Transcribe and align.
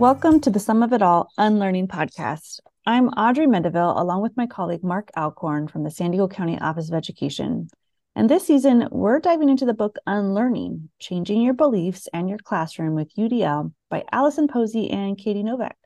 Welcome 0.00 0.40
to 0.40 0.50
the 0.50 0.58
Sum 0.58 0.82
of 0.82 0.94
It 0.94 1.02
All 1.02 1.30
Unlearning 1.36 1.86
podcast. 1.86 2.60
I'm 2.86 3.08
Audrey 3.08 3.46
Mendeville, 3.46 4.00
along 4.00 4.22
with 4.22 4.34
my 4.34 4.46
colleague 4.46 4.82
Mark 4.82 5.10
Alcorn 5.14 5.68
from 5.68 5.84
the 5.84 5.90
San 5.90 6.10
Diego 6.10 6.26
County 6.26 6.58
Office 6.58 6.88
of 6.88 6.94
Education. 6.94 7.68
And 8.16 8.30
this 8.30 8.46
season, 8.46 8.88
we're 8.90 9.18
diving 9.18 9.50
into 9.50 9.66
the 9.66 9.74
book 9.74 9.96
Unlearning 10.06 10.88
Changing 11.00 11.42
Your 11.42 11.52
Beliefs 11.52 12.08
and 12.14 12.30
Your 12.30 12.38
Classroom 12.38 12.94
with 12.94 13.14
UDL 13.14 13.74
by 13.90 14.04
Allison 14.10 14.48
Posey 14.48 14.90
and 14.90 15.18
Katie 15.18 15.42
Novak. 15.42 15.76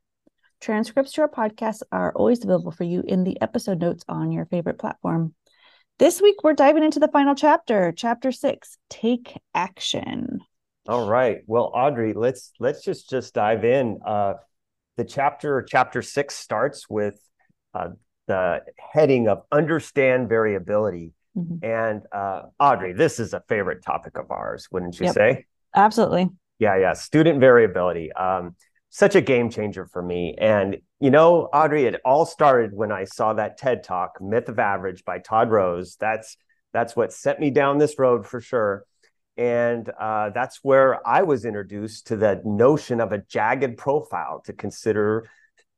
Transcripts 0.61 1.11
to 1.15 1.23
our 1.23 1.29
podcast 1.29 1.83
are 1.91 2.13
always 2.15 2.45
available 2.45 2.71
for 2.71 2.85
you 2.85 3.03
in 3.05 3.25
the 3.25 3.43
episode 3.43 3.81
notes 3.81 4.05
on 4.09 4.31
your 4.31 4.47
favorite 4.47 4.79
platform. 4.79 5.35
This 5.99 6.23
week, 6.23 6.45
we're 6.45 6.53
diving 6.53 6.85
into 6.85 7.01
the 7.01 7.09
final 7.09 7.35
chapter, 7.35 7.91
chapter 7.91 8.31
six 8.31 8.79
Take 8.89 9.37
Action. 9.57 10.39
All 10.87 11.09
right. 11.09 11.39
Well, 11.47 11.71
Audrey, 11.75 12.13
let's 12.13 12.53
let's 12.61 12.85
just 12.85 13.09
just 13.09 13.35
dive 13.35 13.65
in. 13.65 14.01
Uh, 14.05 14.35
the 14.97 15.05
chapter 15.05 15.65
chapter 15.69 16.03
six 16.03 16.37
starts 16.37 16.89
with 16.89 17.19
uh, 17.73 17.91
the 18.27 18.61
heading 18.79 19.29
of 19.29 19.43
understand 19.51 20.29
variability. 20.29 21.13
Mm-hmm. 21.37 21.65
And 21.65 22.03
uh, 22.13 22.43
Audrey, 22.61 22.93
this 22.93 23.19
is 23.19 23.35
a 23.35 23.43
favorite 23.49 23.83
topic 23.83 24.19
of 24.19 24.31
ours, 24.31 24.69
wouldn't 24.71 25.01
you 25.01 25.07
yep. 25.07 25.15
say? 25.15 25.47
Absolutely. 25.75 26.29
Yeah, 26.59 26.79
yeah. 26.79 26.93
Student 26.93 27.41
variability. 27.41 28.13
Um, 28.13 28.55
such 28.91 29.17
a 29.17 29.21
game 29.21 29.51
changer 29.51 29.87
for 29.87 30.03
me. 30.03 30.37
And 30.39 30.77
you 31.01 31.11
know, 31.11 31.49
Audrey, 31.53 31.85
it 31.87 32.01
all 32.05 32.25
started 32.25 32.73
when 32.73 32.93
I 32.93 33.05
saw 33.05 33.33
that 33.33 33.59
TED 33.59 33.83
Talk, 33.83 34.21
Myth 34.21 34.49
of 34.49 34.59
Average 34.59 35.05
by 35.05 35.19
Todd 35.19 35.51
Rose. 35.51 35.97
That's 35.99 36.37
that's 36.73 36.95
what 36.95 37.13
set 37.13 37.41
me 37.41 37.51
down 37.51 37.79
this 37.79 37.99
road 37.99 38.27
for 38.27 38.41
sure. 38.41 38.85
And 39.37 39.91
uh, 39.99 40.31
that's 40.31 40.61
where 40.63 41.07
I 41.07 41.23
was 41.23 41.45
introduced 41.45 42.07
to 42.09 42.17
the 42.17 42.41
notion 42.45 43.01
of 43.01 43.13
a 43.13 43.19
jagged 43.19 43.77
profile 43.77 44.43
to 44.47 44.53
consider 44.53 45.29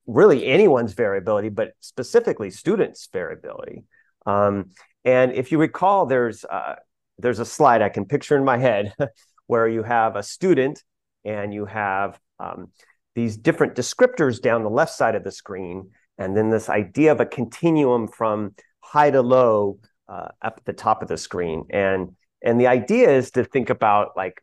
really 0.07 0.47
anyone's 0.47 0.93
variability, 0.93 1.49
but 1.49 1.73
specifically 1.81 2.51
students' 2.51 3.09
variability. 3.13 3.85
Um, 4.27 4.71
and 5.05 5.33
if 5.33 5.53
you 5.53 5.59
recall, 5.59 6.07
there's 6.07 6.45
uh, 6.45 6.77
there's 7.19 7.39
a 7.39 7.45
slide 7.45 7.81
I 7.81 7.89
can 7.89 8.05
picture 8.05 8.37
in 8.37 8.45
my 8.45 8.59
head 8.59 8.93
where 9.47 9.67
you 9.67 9.83
have 9.83 10.17
a 10.17 10.23
student 10.23 10.83
and 11.25 11.55
you 11.55 11.65
have 11.65 12.19
um, 12.39 12.73
these 13.15 13.37
different 13.37 13.75
descriptors 13.75 14.41
down 14.41 14.63
the 14.63 14.71
left 14.71 14.93
side 14.93 15.15
of 15.15 15.25
the 15.25 15.33
screen, 15.33 15.91
and 16.19 16.37
then 16.37 16.51
this 16.51 16.69
idea 16.69 17.13
of 17.13 17.21
a 17.21 17.27
continuum 17.27 18.07
from 18.07 18.55
high 18.81 19.11
to 19.11 19.23
low 19.23 19.79
uh, 20.09 20.29
up 20.43 20.55
at 20.59 20.65
the 20.65 20.73
top 20.73 21.03
of 21.03 21.09
the 21.09 21.17
screen. 21.17 21.65
And 21.71 22.15
and 22.47 22.61
the 22.61 22.69
idea 22.69 23.11
is 23.11 23.33
to 23.33 23.45
think 23.45 23.71
about 23.71 24.17
like 24.17 24.41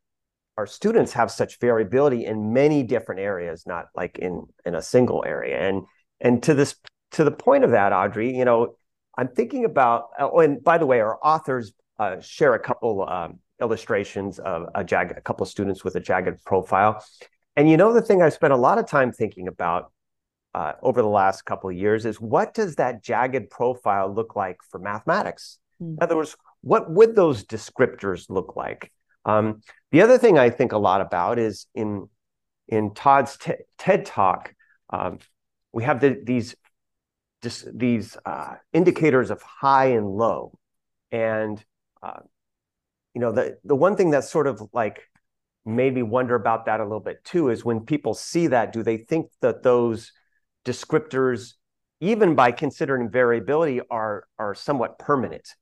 our 0.57 0.67
students 0.67 1.13
have 1.13 1.31
such 1.31 1.59
variability 1.59 2.25
in 2.25 2.53
many 2.53 2.83
different 2.83 3.21
areas, 3.21 3.63
not 3.65 3.85
like 3.95 4.19
in 4.19 4.45
in 4.65 4.75
a 4.75 4.81
single 4.81 5.23
area. 5.25 5.67
And 5.67 5.83
and 6.19 6.43
to 6.43 6.53
this 6.53 6.75
to 7.11 7.23
the 7.23 7.31
point 7.31 7.63
of 7.63 7.71
that, 7.71 7.93
Audrey, 7.93 8.35
you 8.35 8.45
know, 8.45 8.75
I'm 9.17 9.29
thinking 9.29 9.65
about. 9.65 10.09
Oh, 10.19 10.39
and 10.39 10.63
by 10.63 10.77
the 10.77 10.85
way, 10.85 10.99
our 10.99 11.17
authors 11.23 11.73
uh, 11.97 12.19
share 12.19 12.53
a 12.53 12.59
couple 12.59 13.07
um, 13.07 13.39
illustrations 13.61 14.37
of 14.39 14.67
a 14.75 14.83
jagged, 14.83 15.17
a 15.17 15.21
couple 15.21 15.43
of 15.43 15.49
students 15.49 15.83
with 15.83 15.95
a 15.95 15.99
jagged 15.99 16.43
profile. 16.43 17.03
And 17.55 17.69
you 17.69 17.77
know, 17.77 17.93
the 17.93 18.01
thing 18.01 18.21
I've 18.21 18.33
spent 18.33 18.53
a 18.53 18.57
lot 18.57 18.77
of 18.77 18.87
time 18.87 19.11
thinking 19.11 19.47
about 19.47 19.91
uh, 20.53 20.73
over 20.81 21.01
the 21.01 21.07
last 21.07 21.43
couple 21.43 21.69
of 21.69 21.75
years 21.75 22.05
is 22.05 22.19
what 22.19 22.53
does 22.53 22.75
that 22.75 23.01
jagged 23.01 23.49
profile 23.49 24.13
look 24.13 24.35
like 24.35 24.57
for 24.69 24.79
mathematics? 24.79 25.57
Mm-hmm. 25.81 25.93
In 25.93 25.97
other 26.01 26.17
words, 26.17 26.35
what 26.63 26.89
would 26.89 27.13
those 27.13 27.43
descriptors 27.43 28.29
look 28.29 28.55
like? 28.55 28.91
Um, 29.25 29.61
the 29.91 30.01
other 30.01 30.17
thing 30.17 30.37
I 30.37 30.49
think 30.49 30.71
a 30.71 30.77
lot 30.77 31.01
about 31.01 31.37
is 31.37 31.67
in 31.75 32.09
in 32.69 32.93
Todd's 32.93 33.37
TED 33.77 34.05
talk, 34.05 34.55
um, 34.89 35.19
we 35.73 35.83
have 35.83 35.99
the, 35.99 36.19
these 36.23 36.55
dis- 37.41 37.67
these 37.73 38.17
uh, 38.25 38.55
indicators 38.71 39.29
of 39.29 39.41
high 39.41 39.87
and 39.87 40.07
low, 40.07 40.57
and 41.11 41.63
uh, 42.01 42.21
you 43.13 43.19
know 43.19 43.33
the 43.33 43.57
the 43.65 43.75
one 43.75 43.97
thing 43.97 44.09
that's 44.09 44.31
sort 44.31 44.47
of 44.47 44.61
like 44.73 45.09
made 45.65 45.93
me 45.93 46.01
wonder 46.01 46.35
about 46.35 46.65
that 46.65 46.79
a 46.79 46.83
little 46.83 46.99
bit 47.01 47.23
too 47.25 47.49
is 47.49 47.63
when 47.63 47.81
people 47.81 48.13
see 48.13 48.47
that, 48.47 48.73
do 48.73 48.83
they 48.83 48.97
think 48.97 49.29
that 49.41 49.63
those 49.63 50.11
descriptors, 50.65 51.53
even 51.99 52.35
by 52.35 52.51
considering 52.51 53.09
variability, 53.09 53.81
are 53.91 54.25
are 54.39 54.55
somewhat 54.55 54.97
permanent? 54.97 55.55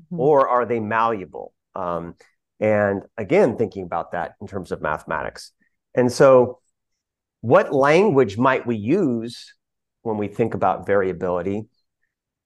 Mm-hmm. 0.00 0.20
or 0.20 0.48
are 0.48 0.66
they 0.66 0.80
malleable? 0.80 1.52
Um, 1.74 2.14
and 2.58 3.02
again, 3.16 3.56
thinking 3.56 3.84
about 3.84 4.12
that 4.12 4.34
in 4.40 4.46
terms 4.46 4.72
of 4.72 4.82
mathematics. 4.82 5.52
And 5.94 6.12
so, 6.12 6.58
what 7.40 7.72
language 7.72 8.36
might 8.36 8.66
we 8.66 8.76
use 8.76 9.54
when 10.02 10.18
we 10.18 10.28
think 10.28 10.54
about 10.54 10.86
variability 10.86 11.64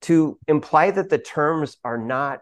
to 0.02 0.38
imply 0.46 0.92
that 0.92 1.10
the 1.10 1.18
terms 1.18 1.76
are 1.84 1.98
not 1.98 2.40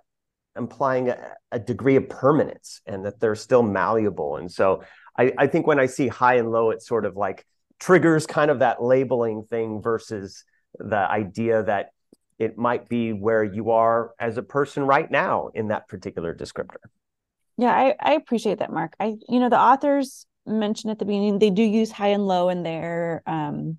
implying 0.57 1.09
a, 1.09 1.35
a 1.51 1.59
degree 1.59 1.97
of 1.97 2.11
permanence 2.11 2.83
and 2.85 3.07
that 3.07 3.21
they're 3.21 3.35
still 3.35 3.63
malleable? 3.63 4.37
And 4.37 4.51
so, 4.51 4.83
I, 5.19 5.33
I 5.39 5.47
think 5.47 5.67
when 5.67 5.81
I 5.81 5.87
see 5.87 6.09
high 6.09 6.37
and 6.37 6.51
low, 6.51 6.71
it 6.71 6.83
sort 6.83 7.07
of 7.07 7.17
like 7.17 7.47
triggers 7.81 8.27
kind 8.27 8.51
of 8.51 8.61
that 8.61 8.83
labeling 8.83 9.45
thing 9.45 9.83
versus 9.83 10.45
the 10.79 10.97
idea 10.97 11.63
that 11.65 11.91
it 12.43 12.59
might 12.59 12.89
be 12.89 13.13
where 13.13 13.45
you 13.45 13.71
are 13.71 14.13
as 14.19 14.37
a 14.37 14.43
person 14.43 14.85
right 14.85 15.11
now 15.11 15.49
in 15.55 15.69
that 15.69 15.89
particular 15.89 16.35
descriptor. 16.35 16.83
Yeah, 17.57 17.71
I, 17.71 17.95
I 18.01 18.15
appreciate 18.15 18.59
that, 18.59 18.73
Mark. 18.73 18.95
I, 18.99 19.15
you 19.29 19.39
know, 19.39 19.49
the 19.49 19.61
authors 19.61 20.27
mentioned 20.45 20.91
at 20.91 20.99
the 20.99 21.05
beginning 21.05 21.39
they 21.39 21.51
do 21.51 21.63
use 21.63 21.93
high 21.93 22.09
and 22.09 22.27
low 22.27 22.49
in 22.49 22.65
their 22.65 23.23
um 23.27 23.79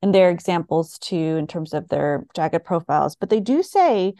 in 0.00 0.10
their 0.10 0.30
examples 0.30 0.96
too 0.98 1.36
in 1.36 1.46
terms 1.46 1.74
of 1.74 1.88
their 1.88 2.24
jagged 2.34 2.64
profiles, 2.64 3.14
but 3.16 3.28
they 3.28 3.40
do 3.40 3.62
say 3.62 4.14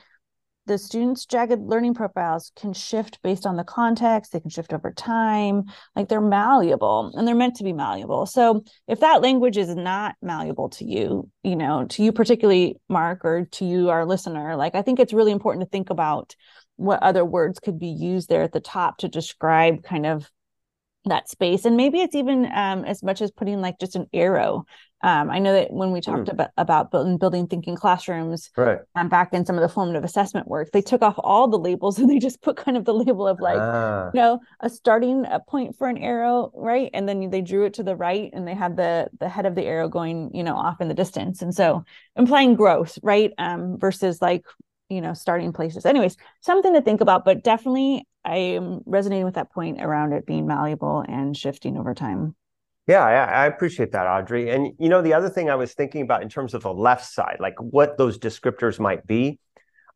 the 0.69 0.79
students' 0.79 1.27
jagged 1.27 1.61
learning 1.61 1.95
profiles 1.95 2.53
can 2.55 2.73
shift 2.73 3.21
based 3.23 3.47
on 3.47 3.57
the 3.57 3.65
context, 3.65 4.33
they 4.33 4.41
can 4.41 4.51
shift 4.51 4.73
over 4.73 4.93
time. 4.93 5.65
Like 5.97 6.09
they're 6.09 6.21
malleable 6.21 7.13
and 7.17 7.27
they're 7.27 7.35
meant 7.35 7.57
to 7.57 7.65
be 7.65 7.73
malleable. 7.73 8.27
So 8.27 8.65
if 8.87 9.01
that 9.01 9.23
language 9.23 9.57
is 9.57 9.75
not 9.75 10.15
malleable 10.23 10.69
to 10.71 10.85
you, 10.85 11.29
you 11.43 11.57
know, 11.57 11.87
to 11.87 12.03
you 12.05 12.13
particularly, 12.13 12.77
Mark, 12.89 13.25
or 13.25 13.47
to 13.47 13.65
you, 13.65 13.91
our 13.91 14.05
listener, 14.05 14.55
like 14.55 14.75
I 14.75 14.83
think 14.83 15.01
it's 15.01 15.13
really 15.13 15.33
important 15.33 15.65
to 15.65 15.71
think 15.71 15.91
about 15.91 16.37
what 16.77 17.03
other 17.03 17.25
words 17.25 17.59
could 17.59 17.79
be 17.79 17.89
used 17.89 18.29
there 18.29 18.43
at 18.43 18.53
the 18.53 18.61
top 18.61 18.99
to 18.99 19.09
describe 19.09 19.83
kind 19.83 20.07
of 20.07 20.31
that 21.05 21.29
space. 21.29 21.65
And 21.65 21.77
maybe 21.77 22.01
it's 22.01 22.15
even 22.15 22.47
um, 22.55 22.85
as 22.85 23.03
much 23.03 23.21
as 23.21 23.31
putting 23.31 23.61
like 23.61 23.79
just 23.79 23.97
an 23.97 24.07
arrow. 24.13 24.65
Um, 25.01 25.31
i 25.31 25.39
know 25.39 25.53
that 25.53 25.73
when 25.73 25.93
we 25.93 26.01
talked 26.01 26.27
mm. 26.27 26.33
about 26.33 26.51
about 26.57 26.91
building, 26.91 27.19
building 27.19 27.47
thinking 27.47 27.77
classrooms 27.77 28.51
right. 28.57 28.81
um, 28.97 29.09
back 29.09 29.33
in 29.33 29.47
some 29.47 29.55
of 29.55 29.63
the 29.63 29.69
formative 29.69 30.03
assessment 30.03 30.49
work 30.49 30.73
they 30.73 30.83
took 30.83 31.03
off 31.03 31.15
all 31.19 31.47
the 31.47 31.57
labels 31.57 31.99
and 32.01 32.11
they 32.11 32.19
just 32.19 32.43
put 32.43 32.57
kind 32.57 32.77
of 32.77 32.85
the 32.85 32.93
label 32.93 33.29
of 33.29 33.39
like 33.39 33.61
ah. 33.61 34.11
you 34.13 34.21
know 34.21 34.41
a 34.59 34.69
starting 34.69 35.25
a 35.27 35.39
point 35.39 35.77
for 35.77 35.87
an 35.87 35.99
arrow 35.99 36.51
right? 36.53 36.91
And 36.95 37.09
then 37.09 37.31
they 37.31 37.43
drew 37.43 37.65
it 37.65 37.75
to 37.75 37.85
the 37.85 37.95
right 37.95 38.29
and 38.33 38.45
they 38.49 38.57
had 38.57 38.77
the 38.77 39.09
the 39.21 39.29
head 39.29 39.47
of 39.47 39.55
the 39.55 39.63
arrow 39.63 39.89
going 39.89 40.33
you 40.35 40.43
know 40.43 40.57
off 40.57 40.81
in 40.81 40.89
the 40.89 40.95
distance. 40.95 41.43
And 41.43 41.55
so 41.55 41.85
implying 42.17 42.57
growth 42.57 42.99
right? 43.01 43.31
Um 43.39 43.79
versus 43.79 44.21
like 44.21 44.43
you 44.89 45.01
know 45.01 45.15
starting 45.15 45.53
places. 45.53 45.87
Anyways 45.87 46.17
something 46.41 46.75
to 46.75 46.83
think 46.83 47.01
about 47.01 47.25
but 47.25 47.45
definitely 47.45 48.05
i 48.25 48.37
am 48.37 48.81
resonating 48.87 49.25
with 49.25 49.35
that 49.35 49.51
point 49.53 49.81
around 49.81 50.13
it 50.13 50.27
being 50.27 50.47
malleable 50.47 51.05
and 51.09 51.37
shifting 51.37 51.77
over 51.77 51.95
time. 51.95 52.35
Yeah 52.87 53.05
I, 53.05 53.43
I, 53.43 53.47
appreciate 53.47 53.93
that 53.93 54.07
audrey. 54.07 54.51
And 54.51 54.73
you 54.79 54.89
know 54.89 55.03
the 55.03 55.15
other 55.15 55.29
thing 55.29 55.51
i 55.51 55.55
was 55.55 55.75
thinking 55.75 56.03
about 56.03 56.23
in 56.23 56.29
terms 56.29 56.55
of 56.55 56.63
the 56.63 56.73
left 56.73 57.05
side 57.05 57.37
like 57.41 57.55
what 57.61 57.99
those 57.99 58.19
descriptors 58.19 58.79
might 58.79 59.07
be 59.07 59.39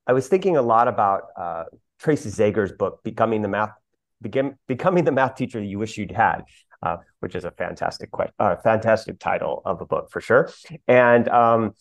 i 0.06 0.12
was 0.12 0.28
thinking 0.28 0.56
a 0.56 0.62
lot 0.62 0.88
about 0.88 1.22
uh, 1.36 1.64
tracy 1.98 2.28
zager's 2.28 2.72
book 2.72 3.02
becoming 3.02 3.42
the 3.42 3.48
math 3.48 3.72
begin, 4.20 4.56
becoming 4.68 5.04
the 5.04 5.12
math 5.12 5.34
teacher 5.36 5.62
you 5.62 5.78
wish 5.78 5.96
you'd 5.96 6.12
had 6.12 6.42
uh, 6.82 6.96
which 7.20 7.34
is 7.34 7.44
a 7.44 7.50
fantastic 7.52 8.10
uh, 8.38 8.56
fantastic 8.56 9.18
title 9.18 9.62
of 9.64 9.80
a 9.80 9.86
book 9.86 10.10
for 10.10 10.20
sure. 10.20 10.50
And 10.88 11.28
um, 11.28 11.72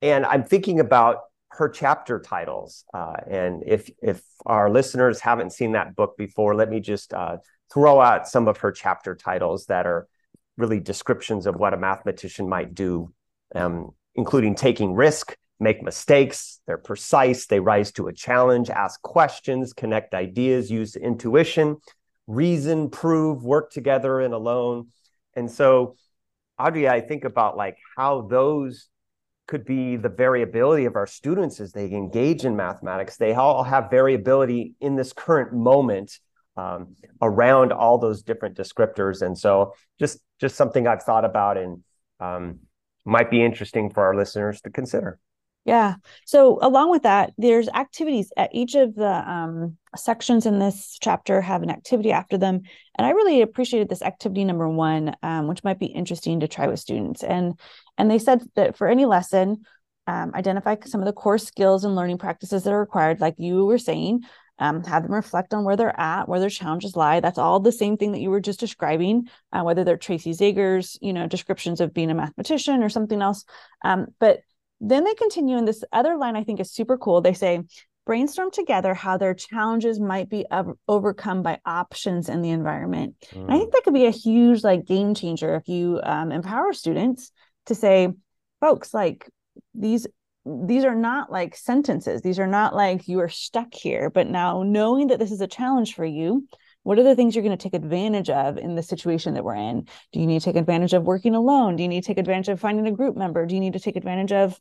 and 0.00 0.24
i'm 0.26 0.44
thinking 0.44 0.80
about 0.80 1.18
her 1.52 1.68
chapter 1.68 2.18
titles. 2.18 2.84
Uh, 2.94 3.14
and 3.26 3.62
if 3.66 3.90
if 4.02 4.22
our 4.46 4.70
listeners 4.70 5.20
haven't 5.20 5.52
seen 5.52 5.72
that 5.72 5.94
book 5.94 6.16
before, 6.16 6.54
let 6.54 6.70
me 6.70 6.80
just 6.80 7.12
uh, 7.12 7.36
throw 7.72 8.00
out 8.00 8.26
some 8.26 8.48
of 8.48 8.58
her 8.58 8.72
chapter 8.72 9.14
titles 9.14 9.66
that 9.66 9.86
are 9.86 10.08
really 10.56 10.80
descriptions 10.80 11.46
of 11.46 11.56
what 11.56 11.74
a 11.74 11.76
mathematician 11.76 12.48
might 12.48 12.74
do, 12.74 13.12
um, 13.54 13.90
including 14.14 14.54
taking 14.54 14.94
risk, 14.94 15.36
make 15.60 15.82
mistakes. 15.82 16.60
They're 16.66 16.78
precise. 16.78 17.46
They 17.46 17.60
rise 17.60 17.92
to 17.92 18.08
a 18.08 18.12
challenge, 18.12 18.70
ask 18.70 19.00
questions, 19.02 19.72
connect 19.72 20.14
ideas, 20.14 20.70
use 20.70 20.96
intuition, 20.96 21.76
reason, 22.26 22.88
prove, 22.88 23.44
work 23.44 23.70
together 23.70 24.20
and 24.20 24.32
alone. 24.32 24.88
And 25.34 25.50
so, 25.50 25.96
Audrey, 26.58 26.88
I 26.88 27.00
think 27.00 27.24
about 27.24 27.56
like 27.56 27.76
how 27.96 28.22
those 28.22 28.88
could 29.46 29.64
be 29.64 29.96
the 29.96 30.08
variability 30.08 30.84
of 30.84 30.96
our 30.96 31.06
students 31.06 31.60
as 31.60 31.72
they 31.72 31.86
engage 31.86 32.44
in 32.44 32.56
mathematics. 32.56 33.16
They 33.16 33.34
all 33.34 33.64
have 33.64 33.90
variability 33.90 34.74
in 34.80 34.96
this 34.96 35.12
current 35.12 35.52
moment 35.52 36.18
um, 36.56 36.96
around 37.20 37.72
all 37.72 37.98
those 37.98 38.22
different 38.22 38.56
descriptors. 38.56 39.22
And 39.22 39.36
so 39.36 39.74
just 39.98 40.18
just 40.40 40.56
something 40.56 40.86
I've 40.86 41.02
thought 41.02 41.24
about 41.24 41.56
and 41.56 41.82
um, 42.20 42.60
might 43.04 43.30
be 43.30 43.42
interesting 43.42 43.90
for 43.90 44.04
our 44.04 44.14
listeners 44.14 44.60
to 44.62 44.70
consider. 44.70 45.18
Yeah. 45.64 45.94
So 46.26 46.58
along 46.60 46.90
with 46.90 47.04
that, 47.04 47.32
there's 47.38 47.68
activities 47.68 48.32
at 48.36 48.50
each 48.52 48.74
of 48.74 48.96
the 48.96 49.30
um, 49.30 49.76
sections 49.94 50.44
in 50.44 50.58
this 50.58 50.98
chapter 51.00 51.40
have 51.40 51.62
an 51.62 51.70
activity 51.70 52.10
after 52.10 52.36
them, 52.36 52.62
and 52.98 53.06
I 53.06 53.10
really 53.10 53.42
appreciated 53.42 53.88
this 53.88 54.02
activity 54.02 54.44
number 54.44 54.68
one, 54.68 55.14
um, 55.22 55.46
which 55.46 55.62
might 55.62 55.78
be 55.78 55.86
interesting 55.86 56.40
to 56.40 56.48
try 56.48 56.66
with 56.66 56.80
students. 56.80 57.22
And 57.22 57.58
and 57.98 58.10
they 58.10 58.18
said 58.18 58.42
that 58.54 58.76
for 58.76 58.88
any 58.88 59.04
lesson, 59.04 59.64
um, 60.06 60.32
identify 60.34 60.76
some 60.84 61.00
of 61.00 61.06
the 61.06 61.12
core 61.12 61.38
skills 61.38 61.84
and 61.84 61.94
learning 61.94 62.18
practices 62.18 62.64
that 62.64 62.72
are 62.72 62.80
required, 62.80 63.20
like 63.20 63.34
you 63.38 63.64
were 63.64 63.78
saying. 63.78 64.22
Um, 64.58 64.84
have 64.84 65.02
them 65.02 65.12
reflect 65.12 65.54
on 65.54 65.64
where 65.64 65.76
they're 65.76 65.98
at, 65.98 66.28
where 66.28 66.38
their 66.38 66.50
challenges 66.50 66.94
lie. 66.94 67.18
That's 67.18 67.38
all 67.38 67.58
the 67.58 67.72
same 67.72 67.96
thing 67.96 68.12
that 68.12 68.20
you 68.20 68.30
were 68.30 68.40
just 68.40 68.60
describing, 68.60 69.28
uh, 69.52 69.62
whether 69.62 69.82
they're 69.82 69.96
Tracy 69.96 70.32
Zager's, 70.32 70.96
you 71.00 71.12
know, 71.12 71.26
descriptions 71.26 71.80
of 71.80 71.92
being 71.92 72.10
a 72.10 72.14
mathematician 72.14 72.82
or 72.84 72.88
something 72.88 73.20
else. 73.20 73.44
Um, 73.82 74.08
but 74.20 74.40
then 74.80 75.02
they 75.02 75.14
continue 75.14 75.56
in 75.56 75.64
this 75.64 75.82
other 75.92 76.16
line, 76.16 76.36
I 76.36 76.44
think 76.44 76.60
is 76.60 76.70
super 76.70 76.96
cool. 76.96 77.20
They 77.20 77.32
say, 77.32 77.62
brainstorm 78.04 78.50
together 78.50 78.94
how 78.94 79.16
their 79.16 79.34
challenges 79.34 80.00
might 80.00 80.28
be 80.28 80.44
overcome 80.88 81.42
by 81.42 81.58
options 81.64 82.28
in 82.28 82.42
the 82.42 82.50
environment. 82.50 83.14
Mm. 83.32 83.50
I 83.50 83.58
think 83.58 83.72
that 83.72 83.82
could 83.84 83.94
be 83.94 84.06
a 84.06 84.10
huge 84.10 84.64
like 84.64 84.84
game 84.84 85.14
changer 85.14 85.54
if 85.54 85.68
you 85.68 86.00
um, 86.02 86.32
empower 86.32 86.72
students 86.72 87.30
to 87.66 87.74
say, 87.74 88.08
folks, 88.60 88.92
like 88.94 89.28
these 89.74 90.06
these 90.44 90.84
are 90.84 90.94
not 90.94 91.30
like 91.30 91.54
sentences. 91.56 92.20
These 92.20 92.40
are 92.40 92.48
not 92.48 92.74
like 92.74 93.06
you 93.06 93.20
are 93.20 93.28
stuck 93.28 93.72
here. 93.72 94.10
But 94.10 94.28
now 94.28 94.64
knowing 94.64 95.08
that 95.08 95.20
this 95.20 95.30
is 95.30 95.40
a 95.40 95.46
challenge 95.46 95.94
for 95.94 96.04
you, 96.04 96.48
what 96.82 96.98
are 96.98 97.04
the 97.04 97.14
things 97.14 97.34
you're 97.34 97.44
going 97.44 97.56
to 97.56 97.62
take 97.62 97.74
advantage 97.74 98.28
of 98.28 98.58
in 98.58 98.74
the 98.74 98.82
situation 98.82 99.34
that 99.34 99.44
we're 99.44 99.54
in? 99.54 99.86
Do 100.12 100.18
you 100.18 100.26
need 100.26 100.40
to 100.40 100.44
take 100.44 100.56
advantage 100.56 100.94
of 100.94 101.04
working 101.04 101.36
alone? 101.36 101.76
Do 101.76 101.84
you 101.84 101.88
need 101.88 102.02
to 102.02 102.06
take 102.06 102.18
advantage 102.18 102.48
of 102.48 102.58
finding 102.58 102.88
a 102.88 102.92
group 102.92 103.16
member? 103.16 103.46
Do 103.46 103.54
you 103.54 103.60
need 103.60 103.74
to 103.74 103.80
take 103.80 103.94
advantage 103.94 104.32
of 104.32 104.58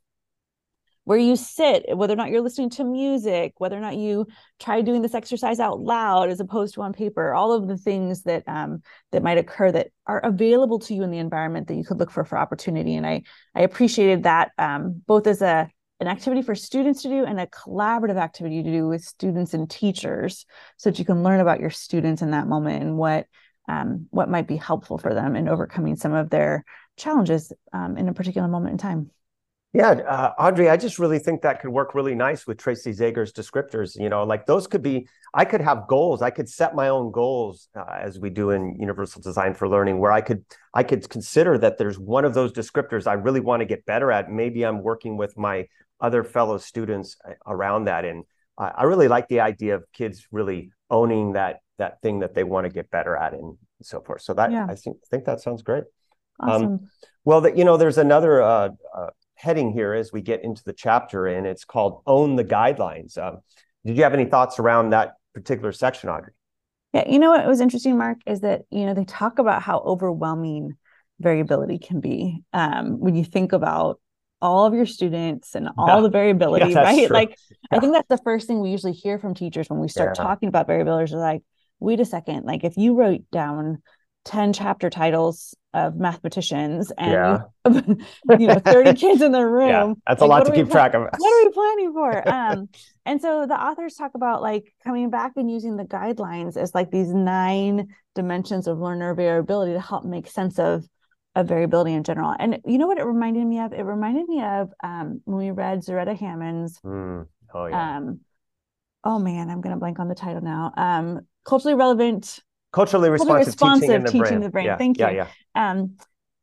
where 1.04 1.18
you 1.18 1.36
sit, 1.36 1.86
whether 1.96 2.14
or 2.14 2.16
not 2.16 2.30
you're 2.30 2.42
listening 2.42 2.70
to 2.70 2.84
music, 2.84 3.54
whether 3.58 3.76
or 3.76 3.82
not 3.82 3.98
you 3.98 4.28
try 4.60 4.82
doing 4.82 5.02
this 5.02 5.16
exercise 5.16 5.60
out 5.60 5.80
loud 5.80 6.30
as 6.30 6.40
opposed 6.40 6.76
to 6.76 6.82
on 6.82 6.94
paper, 6.94 7.34
all 7.34 7.54
of 7.54 7.68
the 7.68 7.78
things 7.78 8.24
that 8.24 8.44
um, 8.48 8.82
that 9.12 9.24
might 9.24 9.38
occur 9.38 9.72
that 9.72 9.88
are 10.06 10.20
available 10.20 10.80
to 10.80 10.94
you 10.94 11.04
in 11.04 11.12
the 11.12 11.18
environment 11.18 11.68
that 11.68 11.76
you 11.76 11.84
could 11.84 11.98
look 11.98 12.12
for 12.12 12.24
for 12.24 12.38
opportunity. 12.38 12.96
And 12.96 13.06
I 13.06 13.24
I 13.56 13.62
appreciated 13.62 14.24
that 14.24 14.52
um, 14.58 15.02
both 15.08 15.28
as 15.28 15.42
a 15.42 15.70
an 16.00 16.08
activity 16.08 16.42
for 16.42 16.56
students 16.56 17.04
to 17.04 17.10
do 17.10 17.26
and 17.26 17.40
a 17.40 17.46
collaborative 17.46 18.18
activity 18.18 18.64
to 18.64 18.72
do 18.72 18.88
with 18.88 19.04
students 19.04 19.54
and 19.54 19.70
teachers, 19.70 20.46
so 20.78 20.90
that 20.90 21.00
you 21.00 21.06
can 21.06 21.24
learn 21.24 21.40
about 21.40 21.60
your 21.60 21.70
students 21.70 22.22
in 22.22 22.32
that 22.32 22.48
moment 22.48 22.84
and 22.84 22.98
what 22.98 23.26
um, 23.68 24.08
what 24.12 24.30
might 24.30 24.48
be 24.48 24.58
helpful 24.58 24.98
for 24.98 25.14
them 25.14 25.36
in 25.36 25.50
overcoming 25.50 25.96
some 25.96 26.14
of 26.14 26.30
their 26.30 26.64
challenges 26.98 27.52
um, 27.74 27.98
in 27.98 28.08
a 28.08 28.14
particular 28.14 28.48
moment 28.48 28.74
in 28.74 28.78
time. 28.78 29.10
Yeah, 29.74 29.92
uh, 29.92 30.34
Audrey, 30.38 30.70
I 30.70 30.76
just 30.76 31.00
really 31.00 31.18
think 31.20 31.42
that 31.44 31.62
could 31.62 31.70
work 31.70 31.96
really 31.96 32.14
nice 32.14 32.46
with 32.46 32.58
Tracy 32.58 32.92
Zager's 32.92 33.32
descriptors. 33.32 33.98
You 33.98 34.10
know, 34.10 34.24
like 34.24 34.46
those 34.46 34.68
could 34.68 34.82
be, 34.82 35.08
I 35.34 35.46
could 35.46 35.62
have 35.62 35.88
goals. 35.88 36.22
I 36.22 36.30
could 36.30 36.50
set 36.50 36.76
my 36.76 36.90
own 36.90 37.12
goals 37.12 37.70
uh, 37.74 37.86
as 37.90 38.20
we 38.20 38.30
do 38.30 38.50
in 38.50 38.76
Universal 38.78 39.22
Design 39.22 39.54
for 39.54 39.70
Learning, 39.70 40.00
where 40.00 40.12
I 40.12 40.20
could, 40.20 40.44
I 40.74 40.84
could 40.84 41.08
consider 41.08 41.58
that 41.60 41.78
there's 41.78 41.98
one 41.98 42.26
of 42.26 42.34
those 42.34 42.52
descriptors 42.52 43.08
I 43.08 43.14
really 43.14 43.40
want 43.40 43.62
to 43.62 43.66
get 43.66 43.86
better 43.86 44.12
at. 44.12 44.30
Maybe 44.30 44.66
I'm 44.66 44.84
working 44.84 45.16
with 45.16 45.38
my 45.38 45.68
other 46.02 46.26
fellow 46.26 46.58
students 46.58 47.16
uh, 47.26 47.34
around 47.48 47.86
that, 47.86 48.04
and 48.04 48.26
I, 48.58 48.72
I 48.80 48.84
really 48.84 49.08
like 49.08 49.30
the 49.30 49.40
idea 49.40 49.76
of 49.76 49.86
kids 49.94 50.28
really 50.32 50.72
owning 50.90 51.34
that 51.34 51.60
that 51.78 52.02
thing 52.02 52.20
that 52.20 52.36
they 52.36 52.44
want 52.44 52.66
to 52.66 52.70
get 52.70 52.92
better 52.92 53.16
at, 53.16 53.34
and 53.34 53.58
so 53.82 54.02
forth. 54.02 54.22
So 54.22 54.34
that 54.34 54.52
yeah. 54.52 54.68
I 54.70 54.76
think 54.76 54.98
think 55.10 55.26
that 55.26 55.40
sounds 55.40 55.62
great. 55.62 55.86
Um, 56.42 56.50
awesome. 56.50 56.66
Um, 56.66 56.90
well, 57.24 57.42
that 57.42 57.56
you 57.58 57.64
know, 57.64 57.78
there's 57.78 57.98
another 57.98 58.42
uh, 58.42 58.70
uh, 58.96 59.08
heading 59.42 59.72
here 59.72 59.94
as 59.94 60.14
we 60.14 60.22
get 60.22 60.44
into 60.44 60.64
the 60.64 60.74
chapter, 60.74 61.26
and 61.26 61.48
it's 61.48 61.66
called 61.66 62.02
Own 62.06 62.36
the 62.36 62.46
Guidelines. 62.46 63.18
Um, 63.18 63.40
did 63.86 63.98
you 63.98 64.04
have 64.04 64.14
any 64.14 64.26
thoughts 64.26 64.60
around 64.60 64.92
that 64.92 65.14
particular 65.34 65.72
section, 65.72 66.10
Audrey? 66.10 66.34
Yeah, 66.94 67.10
you 67.10 67.20
know 67.20 67.32
what 67.32 67.46
was 67.48 67.62
interesting, 67.62 67.98
Mark, 67.98 68.20
is 68.26 68.42
that 68.42 68.62
you 68.70 68.86
know 68.86 68.94
they 68.94 69.06
talk 69.06 69.40
about 69.40 69.62
how 69.62 69.80
overwhelming 69.80 70.76
variability 71.20 71.80
can 71.80 72.00
be 72.00 72.44
um, 72.54 73.00
when 73.00 73.16
you 73.16 73.24
think 73.24 73.54
about 73.54 74.00
all 74.42 74.66
of 74.66 74.74
your 74.74 74.86
students 74.86 75.56
and 75.56 75.70
all 75.78 75.88
yeah. 75.88 76.02
the 76.02 76.10
variability, 76.10 76.72
yeah, 76.72 76.80
right? 76.80 77.08
True. 77.08 77.16
Like, 77.16 77.38
yeah. 77.50 77.78
I 77.78 77.80
think 77.80 77.94
that's 77.94 78.08
the 78.10 78.18
first 78.24 78.48
thing 78.48 78.60
we 78.60 78.72
usually 78.72 78.94
hear 78.94 79.20
from 79.20 79.34
teachers 79.34 79.70
when 79.70 79.80
we 79.80 79.88
start 79.88 80.16
talking 80.16 80.50
about 80.50 80.68
variability. 80.68 81.06
Is 81.06 81.12
like, 81.14 81.44
wait 81.80 82.00
a 82.00 82.06
second, 82.06 82.46
like 82.46 82.64
if 82.64 82.78
you 82.78 82.96
wrote 82.96 83.22
down 83.32 83.82
10 84.26 84.54
chapter 84.54 84.90
titles 84.90 85.56
of 85.74 85.96
mathematicians 85.96 86.92
and 86.98 87.12
yeah. 87.12 87.42
you 88.40 88.48
know 88.48 88.60
30 88.60 88.94
kids 88.94 89.22
in 89.22 89.32
the 89.32 89.46
room. 89.46 89.70
yeah, 89.70 89.94
that's 90.06 90.22
like, 90.22 90.28
a 90.28 90.30
lot 90.30 90.46
to 90.46 90.52
keep 90.52 90.66
pla- 90.66 90.74
track 90.74 90.94
of. 90.94 91.02
what 91.02 91.14
are 91.14 91.46
we 91.46 91.52
planning 91.52 91.94
for? 91.94 92.30
Um 92.32 92.70
and 93.06 93.22
so 93.22 93.46
the 93.48 93.60
authors 93.60 93.96
talk 93.96 94.12
about 94.14 94.42
like 94.42 94.74
coming 94.84 95.10
back 95.10 95.34
and 95.36 95.50
using 95.50 95.76
the 95.76 95.84
guidelines 95.84 96.56
as 96.56 96.76
like 96.76 96.92
these 96.92 97.10
nine 97.10 97.88
dimensions 98.16 98.68
of 98.68 98.80
learner 98.80 99.14
variability 99.16 99.74
to 99.74 99.82
help 99.82 100.06
make 100.06 100.28
sense 100.28 100.60
of 100.60 100.86
of 101.36 101.48
variability 101.48 101.94
in 101.94 102.04
general. 102.04 102.36
And 102.38 102.60
you 102.66 102.78
know 102.78 102.88
what 102.88 103.00
it 103.00 103.06
reminded 103.06 103.46
me 103.46 103.60
of? 103.60 103.74
It 103.74 103.84
reminded 103.84 104.28
me 104.28 104.44
of 104.44 104.72
um 104.84 105.22
when 105.26 105.38
we 105.38 105.52
read 105.52 105.80
zaretta 105.80 106.18
hammond's 106.18 106.80
mm. 106.82 107.26
oh 107.54 107.66
yeah. 107.66 107.98
um 107.98 108.20
oh 109.04 109.18
man 109.18 109.50
i'm 109.50 109.62
gonna 109.62 109.78
blank 109.78 110.00
on 110.00 110.10
the 110.10 110.16
title 110.16 110.42
now. 110.42 110.74
Um 110.76 111.22
culturally 111.44 111.76
relevant 111.76 112.40
culturally 112.72 113.10
responsive, 113.10 113.48
responsive 113.48 113.82
teaching, 113.82 113.96
in 113.96 114.04
the, 114.04 114.12
teaching 114.12 114.24
brain. 114.24 114.42
the 114.42 114.50
brain. 114.50 114.78
Thank 114.78 115.00
you. 115.00 115.06
Yeah, 115.06 115.28
yeah. 115.56 115.70
Um, 115.70 115.98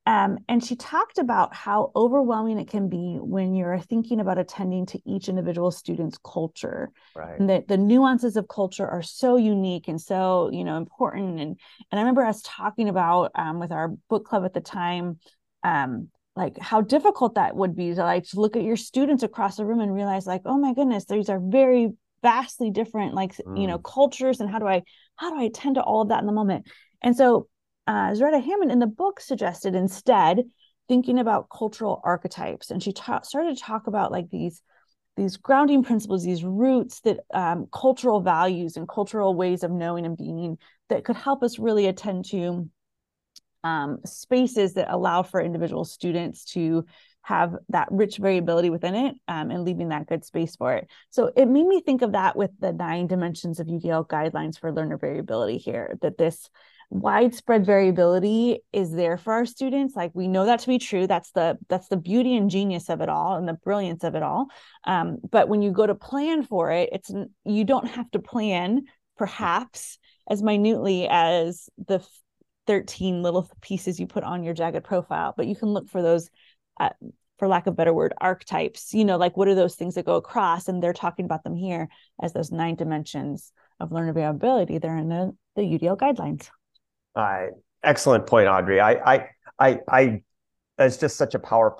um, 0.08 0.38
and 0.48 0.64
she 0.64 0.74
talked 0.74 1.18
about 1.18 1.54
how 1.54 1.92
overwhelming 1.94 2.58
it 2.58 2.68
can 2.68 2.88
be 2.88 3.18
when 3.20 3.54
you're 3.54 3.78
thinking 3.78 4.20
about 4.20 4.38
attending 4.38 4.86
to 4.86 5.00
each 5.04 5.28
individual 5.28 5.70
student's 5.70 6.16
culture. 6.24 6.90
Right. 7.14 7.38
And 7.38 7.50
that 7.50 7.68
the 7.68 7.76
nuances 7.76 8.38
of 8.38 8.48
culture 8.48 8.88
are 8.88 9.02
so 9.02 9.36
unique 9.36 9.86
and 9.86 10.00
so, 10.00 10.48
you 10.50 10.64
know, 10.64 10.78
important. 10.78 11.40
And 11.40 11.60
and 11.90 11.98
I 11.98 11.98
remember 11.98 12.24
us 12.24 12.40
talking 12.42 12.88
about 12.88 13.32
um, 13.34 13.60
with 13.60 13.70
our 13.70 13.88
book 14.08 14.24
club 14.24 14.46
at 14.46 14.54
the 14.54 14.62
time, 14.62 15.18
um, 15.62 16.08
like 16.34 16.58
how 16.58 16.80
difficult 16.80 17.34
that 17.34 17.54
would 17.54 17.76
be 17.76 17.94
to 17.94 18.02
like 18.02 18.24
to 18.28 18.40
look 18.40 18.56
at 18.56 18.62
your 18.62 18.76
students 18.76 19.22
across 19.22 19.56
the 19.56 19.66
room 19.66 19.80
and 19.80 19.92
realize 19.92 20.26
like, 20.26 20.42
oh 20.46 20.56
my 20.56 20.72
goodness, 20.72 21.04
these 21.04 21.28
are 21.28 21.38
very 21.38 21.92
vastly 22.22 22.70
different 22.70 23.14
like 23.14 23.36
mm. 23.36 23.60
you 23.60 23.66
know 23.66 23.78
mm. 23.78 23.84
cultures 23.84 24.40
and 24.40 24.50
how 24.50 24.58
do 24.58 24.66
i 24.66 24.82
how 25.16 25.30
do 25.30 25.40
i 25.40 25.44
attend 25.44 25.76
to 25.76 25.82
all 25.82 26.02
of 26.02 26.08
that 26.08 26.20
in 26.20 26.26
the 26.26 26.32
moment 26.32 26.66
and 27.02 27.16
so 27.16 27.48
uh, 27.86 28.10
zaretta 28.10 28.42
hammond 28.42 28.70
in 28.70 28.78
the 28.78 28.86
book 28.86 29.20
suggested 29.20 29.74
instead 29.74 30.42
thinking 30.88 31.18
about 31.18 31.48
cultural 31.50 32.00
archetypes 32.04 32.70
and 32.70 32.82
she 32.82 32.92
ta- 32.92 33.20
started 33.20 33.56
to 33.56 33.62
talk 33.62 33.86
about 33.86 34.12
like 34.12 34.28
these 34.30 34.62
these 35.16 35.36
grounding 35.36 35.82
principles 35.82 36.24
these 36.24 36.44
roots 36.44 37.00
that 37.00 37.20
um, 37.34 37.66
cultural 37.72 38.20
values 38.20 38.76
and 38.76 38.88
cultural 38.88 39.34
ways 39.34 39.62
of 39.64 39.70
knowing 39.70 40.06
and 40.06 40.16
being 40.16 40.56
that 40.88 41.04
could 41.04 41.16
help 41.16 41.42
us 41.42 41.58
really 41.58 41.86
attend 41.86 42.24
to 42.24 42.68
um, 43.64 43.98
spaces 44.04 44.74
that 44.74 44.92
allow 44.92 45.22
for 45.22 45.40
individual 45.40 45.84
students 45.84 46.44
to 46.44 46.84
have 47.28 47.54
that 47.68 47.88
rich 47.90 48.16
variability 48.16 48.70
within 48.70 48.94
it 48.94 49.14
um, 49.28 49.50
and 49.50 49.62
leaving 49.62 49.90
that 49.90 50.06
good 50.06 50.24
space 50.24 50.56
for 50.56 50.72
it. 50.72 50.88
So 51.10 51.30
it 51.36 51.44
made 51.44 51.66
me 51.66 51.82
think 51.82 52.00
of 52.00 52.12
that 52.12 52.36
with 52.36 52.50
the 52.58 52.72
nine 52.72 53.06
dimensions 53.06 53.60
of 53.60 53.66
UDL 53.66 54.08
guidelines 54.08 54.58
for 54.58 54.72
learner 54.72 54.96
variability 54.96 55.58
here, 55.58 55.98
that 56.00 56.16
this 56.16 56.48
widespread 56.88 57.66
variability 57.66 58.60
is 58.72 58.92
there 58.92 59.18
for 59.18 59.34
our 59.34 59.44
students. 59.44 59.94
Like 59.94 60.10
we 60.14 60.26
know 60.26 60.46
that 60.46 60.60
to 60.60 60.68
be 60.68 60.78
true. 60.78 61.06
That's 61.06 61.30
the 61.32 61.58
that's 61.68 61.88
the 61.88 61.98
beauty 61.98 62.34
and 62.34 62.48
genius 62.48 62.88
of 62.88 63.02
it 63.02 63.10
all 63.10 63.36
and 63.36 63.46
the 63.46 63.52
brilliance 63.52 64.04
of 64.04 64.14
it 64.14 64.22
all. 64.22 64.46
Um, 64.84 65.18
but 65.30 65.50
when 65.50 65.60
you 65.60 65.70
go 65.70 65.86
to 65.86 65.94
plan 65.94 66.44
for 66.44 66.70
it 66.70 66.88
it's 66.92 67.12
you 67.44 67.64
don't 67.64 67.88
have 67.88 68.10
to 68.12 68.20
plan 68.20 68.84
perhaps 69.18 69.98
as 70.30 70.42
minutely 70.42 71.06
as 71.10 71.68
the 71.86 72.02
13 72.66 73.22
little 73.22 73.50
pieces 73.60 74.00
you 74.00 74.06
put 74.06 74.24
on 74.24 74.44
your 74.44 74.54
jagged 74.54 74.84
profile 74.84 75.34
but 75.36 75.46
you 75.46 75.56
can 75.56 75.68
look 75.68 75.88
for 75.88 76.02
those 76.02 76.30
uh, 76.80 76.90
for 77.38 77.48
lack 77.48 77.66
of 77.66 77.76
better 77.76 77.94
word 77.94 78.12
archetypes 78.18 78.92
you 78.92 79.04
know 79.04 79.16
like 79.16 79.36
what 79.36 79.48
are 79.48 79.54
those 79.54 79.74
things 79.74 79.94
that 79.94 80.06
go 80.06 80.16
across? 80.16 80.68
And 80.68 80.82
they're 80.82 80.92
talking 80.92 81.24
about 81.24 81.44
them 81.44 81.56
here 81.56 81.88
as 82.22 82.32
those 82.32 82.50
nine 82.50 82.74
dimensions 82.74 83.52
of 83.80 83.92
learner 83.92 84.12
variability 84.12 84.78
they're 84.78 84.96
in 84.96 85.08
the, 85.08 85.36
the 85.56 85.62
udl 85.62 85.96
guidelines. 85.96 86.48
Uh, 87.14 87.52
excellent 87.82 88.26
point 88.26 88.48
audrey. 88.48 88.80
I 88.80 88.92
i 89.14 89.28
i, 89.58 89.80
I 89.88 90.22
it's 90.78 90.96
just 90.96 91.16
such 91.16 91.34
a 91.34 91.38
power, 91.38 91.76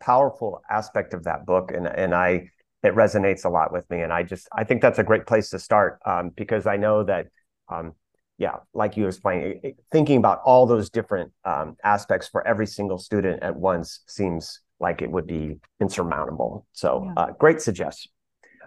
powerful 0.00 0.62
aspect 0.70 1.14
of 1.14 1.24
that 1.24 1.46
book 1.46 1.70
and 1.72 1.86
and 1.86 2.14
i 2.14 2.50
it 2.82 2.94
resonates 2.94 3.44
a 3.44 3.48
lot 3.48 3.72
with 3.72 3.88
me 3.90 4.00
and 4.00 4.12
i 4.12 4.22
just 4.22 4.48
i 4.52 4.62
think 4.64 4.80
that's 4.80 4.98
a 4.98 5.04
great 5.04 5.26
place 5.26 5.50
to 5.50 5.58
start 5.58 5.98
um, 6.06 6.30
because 6.36 6.66
i 6.66 6.76
know 6.76 7.02
that 7.02 7.26
um, 7.68 7.92
yeah, 8.38 8.56
like 8.72 8.96
you 8.96 9.06
explained, 9.06 9.74
thinking 9.90 10.16
about 10.16 10.40
all 10.44 10.64
those 10.66 10.90
different 10.90 11.32
um, 11.44 11.76
aspects 11.82 12.28
for 12.28 12.46
every 12.46 12.66
single 12.66 12.98
student 12.98 13.42
at 13.42 13.56
once 13.56 14.00
seems 14.06 14.60
like 14.80 15.02
it 15.02 15.10
would 15.10 15.26
be 15.26 15.56
insurmountable. 15.80 16.64
So, 16.72 17.04
yeah. 17.04 17.22
uh, 17.22 17.32
great 17.32 17.60
suggestion. 17.60 18.12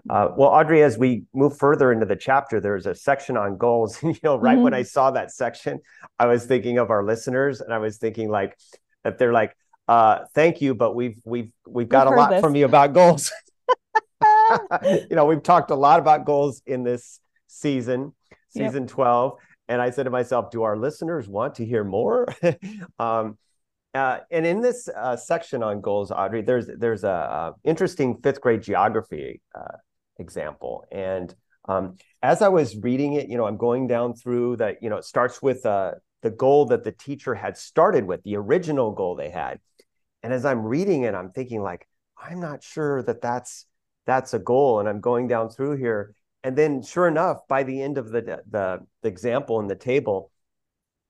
Uh, 0.10 0.30
well, 0.36 0.50
Audrey, 0.50 0.84
as 0.84 0.98
we 0.98 1.24
move 1.34 1.58
further 1.58 1.92
into 1.92 2.06
the 2.06 2.16
chapter, 2.16 2.60
there's 2.60 2.86
a 2.86 2.96
section 2.96 3.38
on 3.38 3.58
goals. 3.58 4.02
you 4.04 4.16
know, 4.24 4.36
right 4.36 4.56
mm-hmm. 4.56 4.64
when 4.64 4.74
I 4.74 4.84
saw 4.84 5.12
that 5.12 5.32
section, 5.32 5.80
I 6.20 6.26
was 6.26 6.46
thinking 6.46 6.78
of 6.78 6.90
our 6.90 7.04
listeners, 7.04 7.62
and 7.62 7.74
I 7.74 7.78
was 7.78 7.98
thinking 7.98 8.30
like 8.30 8.58
that 9.04 9.18
they're 9.20 9.32
like, 9.32 9.56
uh, 9.88 10.26
"Thank 10.34 10.60
you, 10.60 10.74
but 10.74 10.96
we've 10.96 11.22
we've 11.24 11.52
we've 11.68 11.88
got 11.88 12.08
we've 12.08 12.18
a 12.18 12.20
lot 12.20 12.30
this. 12.32 12.42
from 12.42 12.56
you 12.56 12.66
about 12.66 12.94
goals." 12.94 13.32
you 14.84 15.16
know, 15.16 15.26
we've 15.26 15.44
talked 15.44 15.72
a 15.72 15.76
lot 15.76 16.00
about 16.00 16.26
goals 16.26 16.62
in 16.66 16.84
this 16.84 17.20
season, 17.48 18.14
season 18.50 18.84
yep. 18.84 18.92
12. 18.92 19.38
And 19.68 19.82
I 19.82 19.90
said 19.90 20.04
to 20.04 20.10
myself, 20.10 20.52
do 20.52 20.64
our 20.64 20.78
listeners 20.78 21.28
want 21.28 21.56
to 21.56 21.66
hear 21.66 21.84
more? 21.84 22.28
um, 23.00 23.38
uh, 23.94 24.20
and 24.30 24.46
in 24.46 24.62
this 24.62 24.88
uh, 24.88 25.16
section 25.16 25.64
on 25.64 25.82
goals, 25.82 26.12
Audrey, 26.12 26.42
there's 26.42 26.68
there's 26.78 27.04
a, 27.04 27.08
a 27.10 27.54
interesting 27.64 28.18
fifth 28.22 28.40
grade 28.40 28.62
geography 28.62 29.42
uh, 29.54 29.78
example. 30.18 30.86
And 30.92 31.34
um, 31.68 31.98
as 32.22 32.42
I 32.42 32.48
was 32.48 32.78
reading 32.78 33.14
it, 33.14 33.28
you 33.28 33.38
know, 33.38 33.46
I'm 33.46 33.58
going 33.58 33.88
down 33.88 34.14
through 34.14 34.58
that. 34.58 34.78
You 34.82 34.90
know, 34.90 34.98
it 34.98 35.06
starts 35.06 35.42
with 35.42 35.66
uh, 35.66 35.94
the 36.22 36.32
goal 36.32 36.66
that 36.68 36.84
the 36.84 36.92
teacher 36.92 37.36
had 37.36 37.58
started 37.58 38.06
with, 38.06 38.24
the 38.24 38.38
original 38.38 38.92
goal 38.92 39.16
they 39.16 39.30
had. 39.30 39.60
And 40.24 40.32
as 40.32 40.46
I'm 40.46 40.64
reading 40.64 41.04
it, 41.04 41.16
I'm 41.16 41.30
thinking 41.30 41.62
like, 41.62 41.88
I'm 42.18 42.40
not 42.40 42.64
sure 42.64 43.04
that 43.04 43.22
that's 43.22 43.66
that's 44.06 44.34
a 44.34 44.40
goal. 44.40 44.80
And 44.80 44.88
I'm 44.88 45.02
going 45.02 45.28
down 45.28 45.50
through 45.50 45.78
here, 45.78 46.16
and 46.44 46.58
then 46.58 46.82
sure 46.82 47.08
enough, 47.08 47.48
by 47.48 47.64
the 47.64 47.82
end 47.82 47.98
of 47.98 48.12
the 48.12 48.42
the, 48.50 48.80
the 49.02 49.10
example 49.10 49.60
in 49.60 49.68
the 49.68 49.76
table, 49.76 50.32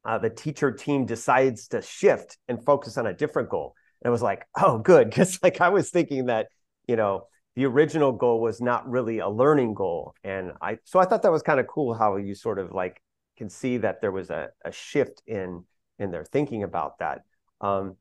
uh, 0.04 0.18
the 0.18 0.30
teacher 0.30 0.72
team 0.72 1.06
decides 1.06 1.68
to 1.70 1.82
shift 1.82 2.38
and 2.48 2.64
focus 2.64 2.98
on 2.98 3.08
a 3.08 3.14
different 3.14 3.50
goal. 3.50 3.76
And 4.02 4.10
it 4.10 4.12
was 4.12 4.22
like, 4.22 4.46
oh, 4.60 4.80
good, 4.80 5.10
because 5.10 5.40
like 5.42 5.62
I 5.62 5.70
was 5.70 5.90
thinking 5.90 6.26
that 6.26 6.48
you 6.88 6.96
know 6.96 7.28
the 7.56 7.66
original 7.66 8.12
goal 8.12 8.42
was 8.42 8.62
not 8.62 8.90
really 8.90 9.20
a 9.20 9.30
learning 9.30 9.74
goal, 9.74 10.14
and 10.24 10.54
I 10.62 10.78
so 10.84 11.00
I 11.00 11.06
thought 11.06 11.22
that 11.24 11.32
was 11.32 11.44
kind 11.44 11.60
of 11.60 11.68
cool 11.68 11.94
how 11.94 12.18
you 12.18 12.36
sort 12.36 12.60
of 12.60 12.72
like 12.72 13.02
can 13.38 13.50
see 13.50 13.78
that 13.78 14.02
there 14.02 14.12
was 14.12 14.30
a, 14.30 14.50
a 14.66 14.72
shift 14.72 15.22
in 15.26 15.64
in 16.00 16.12
their 16.12 16.26
thinking 16.26 16.64
about 16.64 17.00
that. 17.00 17.22
Um, 17.62 17.96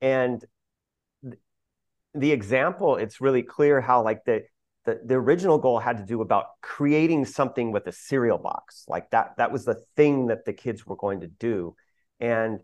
and 0.00 0.44
the 2.14 2.32
example, 2.32 2.96
it's 2.96 3.20
really 3.20 3.42
clear 3.42 3.80
how 3.80 4.02
like 4.02 4.24
the 4.24 4.42
the, 4.84 5.00
the 5.04 5.14
original 5.14 5.58
goal 5.58 5.78
had 5.78 5.98
to 5.98 6.04
do 6.04 6.22
about 6.22 6.46
creating 6.60 7.24
something 7.24 7.72
with 7.72 7.86
a 7.86 7.92
cereal 7.92 8.38
box. 8.38 8.84
Like 8.88 9.10
that 9.10 9.34
that 9.36 9.52
was 9.52 9.64
the 9.64 9.82
thing 9.96 10.26
that 10.26 10.44
the 10.44 10.52
kids 10.52 10.86
were 10.86 10.96
going 10.96 11.20
to 11.20 11.28
do. 11.28 11.76
And 12.20 12.60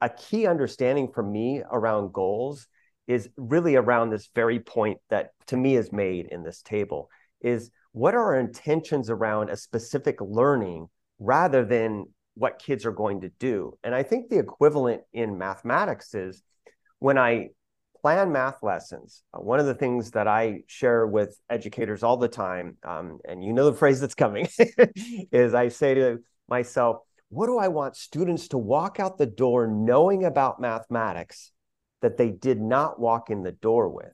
a 0.00 0.08
key 0.08 0.46
understanding 0.46 1.10
for 1.12 1.22
me 1.22 1.62
around 1.70 2.12
goals 2.12 2.66
is 3.06 3.28
really 3.36 3.76
around 3.76 4.10
this 4.10 4.28
very 4.34 4.60
point 4.60 4.98
that 5.10 5.30
to 5.46 5.56
me 5.56 5.76
is 5.76 5.92
made 5.92 6.26
in 6.26 6.42
this 6.42 6.62
table 6.62 7.10
is 7.40 7.70
what 7.92 8.14
are 8.14 8.34
our 8.34 8.40
intentions 8.40 9.10
around 9.10 9.50
a 9.50 9.56
specific 9.56 10.20
learning 10.20 10.88
rather 11.18 11.64
than 11.64 12.06
what 12.34 12.58
kids 12.58 12.84
are 12.84 12.92
going 12.92 13.20
to 13.20 13.30
do? 13.38 13.78
And 13.84 13.94
i 13.94 14.02
think 14.02 14.28
the 14.28 14.38
equivalent 14.38 15.02
in 15.12 15.38
mathematics 15.38 16.14
is 16.14 16.42
when 16.98 17.16
i 17.18 17.50
plan 18.04 18.30
math 18.30 18.62
lessons. 18.62 19.22
Uh, 19.32 19.38
one 19.38 19.58
of 19.58 19.64
the 19.64 19.74
things 19.74 20.10
that 20.10 20.28
I 20.28 20.60
share 20.66 21.06
with 21.06 21.38
educators 21.48 22.02
all 22.02 22.18
the 22.18 22.28
time, 22.28 22.76
um, 22.86 23.18
and 23.26 23.42
you 23.42 23.54
know 23.54 23.70
the 23.70 23.76
phrase 23.78 23.98
that's 23.98 24.14
coming, 24.14 24.46
is 25.32 25.54
I 25.54 25.68
say 25.68 25.94
to 25.94 26.18
myself, 26.46 26.98
what 27.30 27.46
do 27.46 27.56
I 27.56 27.68
want 27.68 27.96
students 27.96 28.48
to 28.48 28.58
walk 28.58 29.00
out 29.00 29.16
the 29.16 29.24
door 29.24 29.66
knowing 29.66 30.26
about 30.26 30.60
mathematics 30.60 31.50
that 32.02 32.18
they 32.18 32.28
did 32.30 32.60
not 32.60 33.00
walk 33.00 33.30
in 33.30 33.42
the 33.42 33.52
door 33.52 33.88
with? 33.88 34.12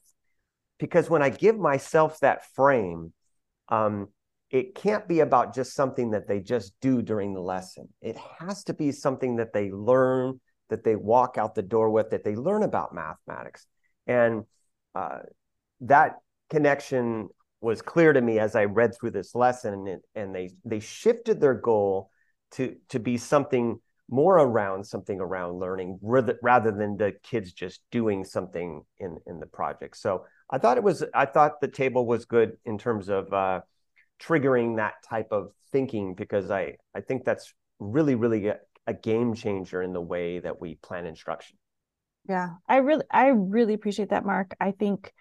Because 0.78 1.10
when 1.10 1.20
I 1.20 1.30
give 1.30 1.58
myself 1.58 2.20
that 2.20 2.46
frame, 2.54 3.12
um, 3.70 4.06
it 4.50 4.76
can't 4.76 5.08
be 5.08 5.18
about 5.18 5.52
just 5.52 5.74
something 5.74 6.12
that 6.12 6.28
they 6.28 6.38
just 6.38 6.74
do 6.80 7.02
during 7.02 7.34
the 7.34 7.42
lesson. 7.42 7.88
It 8.00 8.16
has 8.38 8.62
to 8.64 8.72
be 8.72 8.92
something 8.92 9.34
that 9.36 9.52
they 9.52 9.72
learn, 9.72 10.40
that 10.68 10.84
they 10.84 10.94
walk 10.94 11.38
out 11.38 11.56
the 11.56 11.62
door 11.62 11.90
with, 11.90 12.10
that 12.10 12.22
they 12.22 12.36
learn 12.36 12.62
about 12.62 12.94
mathematics. 12.94 13.66
And 14.06 14.44
uh, 14.94 15.20
that 15.82 16.16
connection 16.48 17.28
was 17.60 17.82
clear 17.82 18.12
to 18.12 18.20
me 18.20 18.38
as 18.38 18.56
I 18.56 18.64
read 18.64 18.94
through 18.94 19.10
this 19.10 19.34
lesson, 19.34 19.86
and, 19.86 20.00
and 20.14 20.34
they 20.34 20.50
they 20.64 20.80
shifted 20.80 21.40
their 21.40 21.54
goal 21.54 22.10
to 22.52 22.76
to 22.88 22.98
be 22.98 23.16
something 23.16 23.80
more 24.10 24.38
around 24.38 24.84
something 24.84 25.20
around 25.20 25.60
learning 25.60 25.98
rather, 26.02 26.72
than 26.72 26.96
the 26.96 27.12
kids 27.22 27.52
just 27.52 27.80
doing 27.90 28.24
something 28.24 28.82
in 28.98 29.18
in 29.26 29.38
the 29.38 29.46
project. 29.46 29.96
So 29.96 30.24
I 30.50 30.58
thought 30.58 30.76
it 30.76 30.82
was 30.82 31.04
I 31.14 31.26
thought 31.26 31.60
the 31.60 31.68
table 31.68 32.06
was 32.06 32.24
good 32.24 32.56
in 32.64 32.76
terms 32.76 33.08
of 33.08 33.32
uh, 33.32 33.60
triggering 34.20 34.76
that 34.76 34.94
type 35.08 35.28
of 35.30 35.52
thinking 35.70 36.14
because 36.14 36.50
I 36.50 36.76
I 36.94 37.00
think 37.02 37.24
that's 37.24 37.54
really 37.78 38.16
really 38.16 38.48
a, 38.48 38.58
a 38.86 38.94
game 38.94 39.34
changer 39.34 39.80
in 39.80 39.92
the 39.92 40.00
way 40.00 40.40
that 40.40 40.60
we 40.60 40.74
plan 40.74 41.06
instruction. 41.06 41.56
Yeah, 42.28 42.50
I 42.68 42.76
really, 42.76 43.04
I 43.10 43.28
really 43.28 43.74
appreciate 43.74 44.10
that, 44.10 44.24
Mark. 44.24 44.54
I 44.60 44.70
think, 44.72 45.12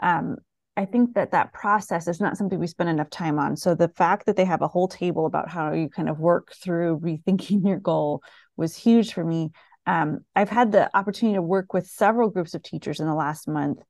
um, 0.00 0.36
I 0.76 0.84
think 0.84 1.14
that 1.14 1.32
that 1.32 1.52
process 1.52 2.08
is 2.08 2.20
not 2.20 2.36
something 2.36 2.58
we 2.58 2.66
spend 2.66 2.88
enough 2.90 3.10
time 3.10 3.38
on. 3.38 3.56
So 3.56 3.74
the 3.74 3.88
fact 3.88 4.26
that 4.26 4.36
they 4.36 4.44
have 4.44 4.62
a 4.62 4.68
whole 4.68 4.88
table 4.88 5.26
about 5.26 5.50
how 5.50 5.72
you 5.72 5.88
kind 5.88 6.08
of 6.08 6.18
work 6.20 6.52
through 6.62 7.00
rethinking 7.04 7.66
your 7.66 7.78
goal 7.78 8.22
was 8.56 8.76
huge 8.76 9.12
for 9.12 9.24
me. 9.24 9.50
Um, 9.86 10.20
I've 10.36 10.48
had 10.48 10.72
the 10.72 10.94
opportunity 10.96 11.36
to 11.36 11.42
work 11.42 11.72
with 11.72 11.86
several 11.88 12.30
groups 12.30 12.54
of 12.54 12.62
teachers 12.62 13.00
in 13.00 13.06
the 13.06 13.14
last 13.14 13.48
month 13.48 13.80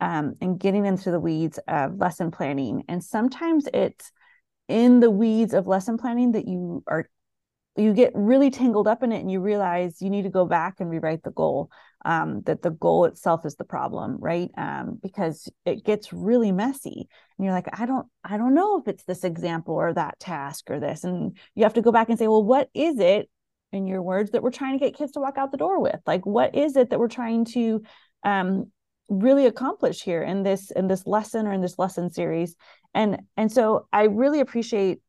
um, 0.00 0.34
and 0.40 0.58
getting 0.60 0.86
into 0.86 1.10
the 1.10 1.20
weeds 1.20 1.58
of 1.66 1.96
lesson 1.98 2.30
planning. 2.30 2.84
And 2.88 3.02
sometimes 3.02 3.66
it's 3.74 4.12
in 4.68 5.00
the 5.00 5.10
weeds 5.10 5.54
of 5.54 5.66
lesson 5.66 5.98
planning 5.98 6.32
that 6.32 6.46
you 6.48 6.84
are 6.86 7.08
you 7.76 7.94
get 7.94 8.12
really 8.14 8.50
tangled 8.50 8.88
up 8.88 9.02
in 9.02 9.12
it 9.12 9.20
and 9.20 9.30
you 9.30 9.40
realize 9.40 10.02
you 10.02 10.10
need 10.10 10.22
to 10.22 10.30
go 10.30 10.44
back 10.44 10.76
and 10.80 10.90
rewrite 10.90 11.22
the 11.22 11.30
goal 11.30 11.70
um, 12.04 12.42
that 12.42 12.62
the 12.62 12.70
goal 12.70 13.04
itself 13.04 13.44
is 13.44 13.56
the 13.56 13.64
problem 13.64 14.16
right? 14.20 14.50
Um, 14.56 14.98
because 15.02 15.48
it 15.64 15.84
gets 15.84 16.12
really 16.12 16.52
messy. 16.52 17.08
And 17.38 17.44
you're 17.44 17.54
like 17.54 17.68
i 17.78 17.86
don't 17.86 18.06
i 18.24 18.36
don't 18.36 18.54
know 18.54 18.78
if 18.78 18.88
it's 18.88 19.04
this 19.04 19.24
example 19.24 19.74
or 19.74 19.92
that 19.94 20.18
task 20.18 20.70
or 20.70 20.80
this. 20.80 21.04
And 21.04 21.36
you 21.54 21.64
have 21.64 21.74
to 21.74 21.82
go 21.82 21.92
back 21.92 22.08
and 22.08 22.18
say 22.18 22.28
well 22.28 22.44
what 22.44 22.68
is 22.74 22.98
it 22.98 23.28
in 23.72 23.86
your 23.86 24.02
words 24.02 24.32
that 24.32 24.42
we're 24.42 24.50
trying 24.50 24.78
to 24.78 24.84
get 24.84 24.96
kids 24.96 25.12
to 25.12 25.20
walk 25.20 25.38
out 25.38 25.52
the 25.52 25.56
door 25.56 25.80
with? 25.80 26.00
Like 26.06 26.26
what 26.26 26.54
is 26.54 26.76
it 26.76 26.90
that 26.90 26.98
we're 26.98 27.08
trying 27.08 27.44
to 27.46 27.82
um, 28.24 28.70
really 29.08 29.46
accomplish 29.46 30.02
here 30.02 30.22
in 30.22 30.42
this 30.42 30.70
in 30.70 30.88
this 30.88 31.06
lesson 31.06 31.46
or 31.46 31.52
in 31.52 31.60
this 31.60 31.78
lesson 31.78 32.10
series? 32.10 32.56
And 32.94 33.22
and 33.36 33.50
so 33.50 33.86
i 33.92 34.04
really 34.04 34.40
appreciate 34.40 35.00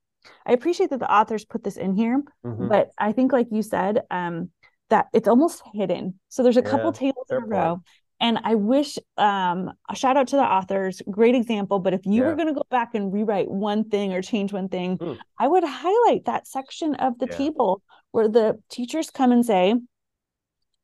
I 0.46 0.54
appreciate 0.54 0.90
that 0.92 1.00
the 1.00 1.12
authors 1.12 1.46
put 1.46 1.64
this 1.64 1.78
in 1.78 1.96
here, 1.96 2.22
mm-hmm. 2.46 2.68
but 2.68 2.92
I 2.98 3.12
think, 3.12 3.34
like 3.34 3.48
you 3.52 3.64
said, 3.64 4.02
um, 4.12 4.50
that 4.92 5.08
it's 5.14 5.28
almost 5.28 5.64
hidden. 5.74 6.20
So 6.30 6.44
there's 6.44 6.58
a 6.58 6.62
couple 6.62 6.92
yeah, 6.94 7.00
tables 7.00 7.26
in 7.30 7.38
a 7.38 7.40
row. 7.40 7.70
Point. 7.76 7.88
And 8.22 8.40
I 8.44 8.54
wish 8.54 9.00
um, 9.18 9.72
a 9.90 9.96
shout 9.96 10.16
out 10.16 10.28
to 10.28 10.36
the 10.36 10.44
authors, 10.44 11.02
great 11.10 11.34
example. 11.34 11.80
But 11.80 11.96
if 11.96 12.06
you 12.06 12.22
yeah. 12.22 12.28
were 12.28 12.36
going 12.36 12.50
to 12.50 12.54
go 12.54 12.66
back 12.70 12.94
and 12.94 13.12
rewrite 13.12 13.50
one 13.50 13.90
thing 13.90 14.14
or 14.14 14.22
change 14.22 14.54
one 14.54 14.70
thing, 14.70 15.00
mm. 15.00 15.18
I 15.40 15.48
would 15.48 15.64
highlight 15.66 16.26
that 16.26 16.46
section 16.46 16.94
of 16.96 17.18
the 17.18 17.26
yeah. 17.26 17.38
table 17.38 17.82
where 18.12 18.28
the 18.28 18.62
teachers 18.70 19.10
come 19.10 19.32
and 19.32 19.44
say, 19.44 19.74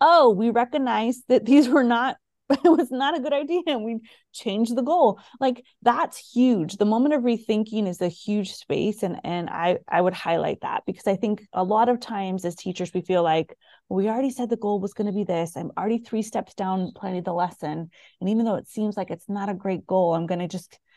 Oh, 0.02 0.32
we 0.32 0.50
recognize 0.50 1.22
that 1.28 1.46
these 1.46 1.70
were 1.70 1.84
not 1.84 2.18
it 2.64 2.70
was 2.70 2.92
not 2.92 3.18
a 3.18 3.20
good 3.20 3.34
idea 3.34 3.62
and 3.68 3.84
we 3.84 4.00
changed 4.32 4.76
the 4.76 4.82
goal 4.82 5.20
like 5.40 5.66
that's 5.82 6.18
huge 6.18 6.78
the 6.78 6.86
moment 6.86 7.14
of 7.14 7.24
rethinking 7.24 7.88
is 7.88 8.02
a 8.02 8.08
huge 8.08 8.54
space 8.54 9.04
and 9.04 9.20
and 9.26 9.50
i 9.50 9.78
i 9.90 10.00
would 10.00 10.14
highlight 10.14 10.62
that 10.62 10.84
because 10.86 11.08
i 11.08 11.16
think 11.16 11.46
a 11.52 11.64
lot 11.64 11.90
of 11.90 12.00
times 12.00 12.46
as 12.46 12.56
teachers 12.56 12.94
we 12.94 13.02
feel 13.02 13.22
like 13.22 13.54
we 13.90 14.10
already 14.10 14.30
said 14.30 14.50
the 14.50 14.58
goal 14.58 14.80
was 14.80 14.94
going 14.94 15.08
to 15.08 15.14
be 15.14 15.24
this 15.24 15.56
i'm 15.56 15.72
already 15.78 15.98
three 16.00 16.22
steps 16.22 16.54
down 16.54 16.92
planning 16.96 17.24
the 17.24 17.34
lesson 17.34 17.90
and 18.22 18.30
even 18.30 18.46
though 18.46 18.56
it 18.56 18.68
seems 18.68 18.98
like 18.98 19.10
it's 19.10 19.30
not 19.30 19.50
a 19.50 19.54
great 19.54 19.86
goal 19.86 20.14
i'm 20.14 20.28
going 20.28 20.40
to 20.40 20.48
just 20.48 20.80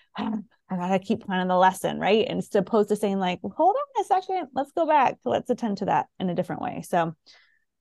I 0.71 0.77
gotta 0.77 1.01
keep 1.01 1.25
planning 1.25 1.49
the 1.49 1.57
lesson, 1.57 1.99
right? 1.99 2.25
And 2.29 2.39
as 2.39 2.55
opposed 2.55 2.91
to 2.91 2.97
saying 2.97 3.19
like, 3.19 3.41
hold 3.43 3.75
on 3.75 4.03
a 4.03 4.07
second, 4.07 4.49
let's 4.55 4.71
go 4.71 4.87
back. 4.87 5.19
Let's 5.25 5.51
attend 5.51 5.79
to 5.79 5.87
that 5.87 6.07
in 6.21 6.31
a 6.31 6.35
different 6.35 6.63
way. 6.63 6.83
So 6.87 7.15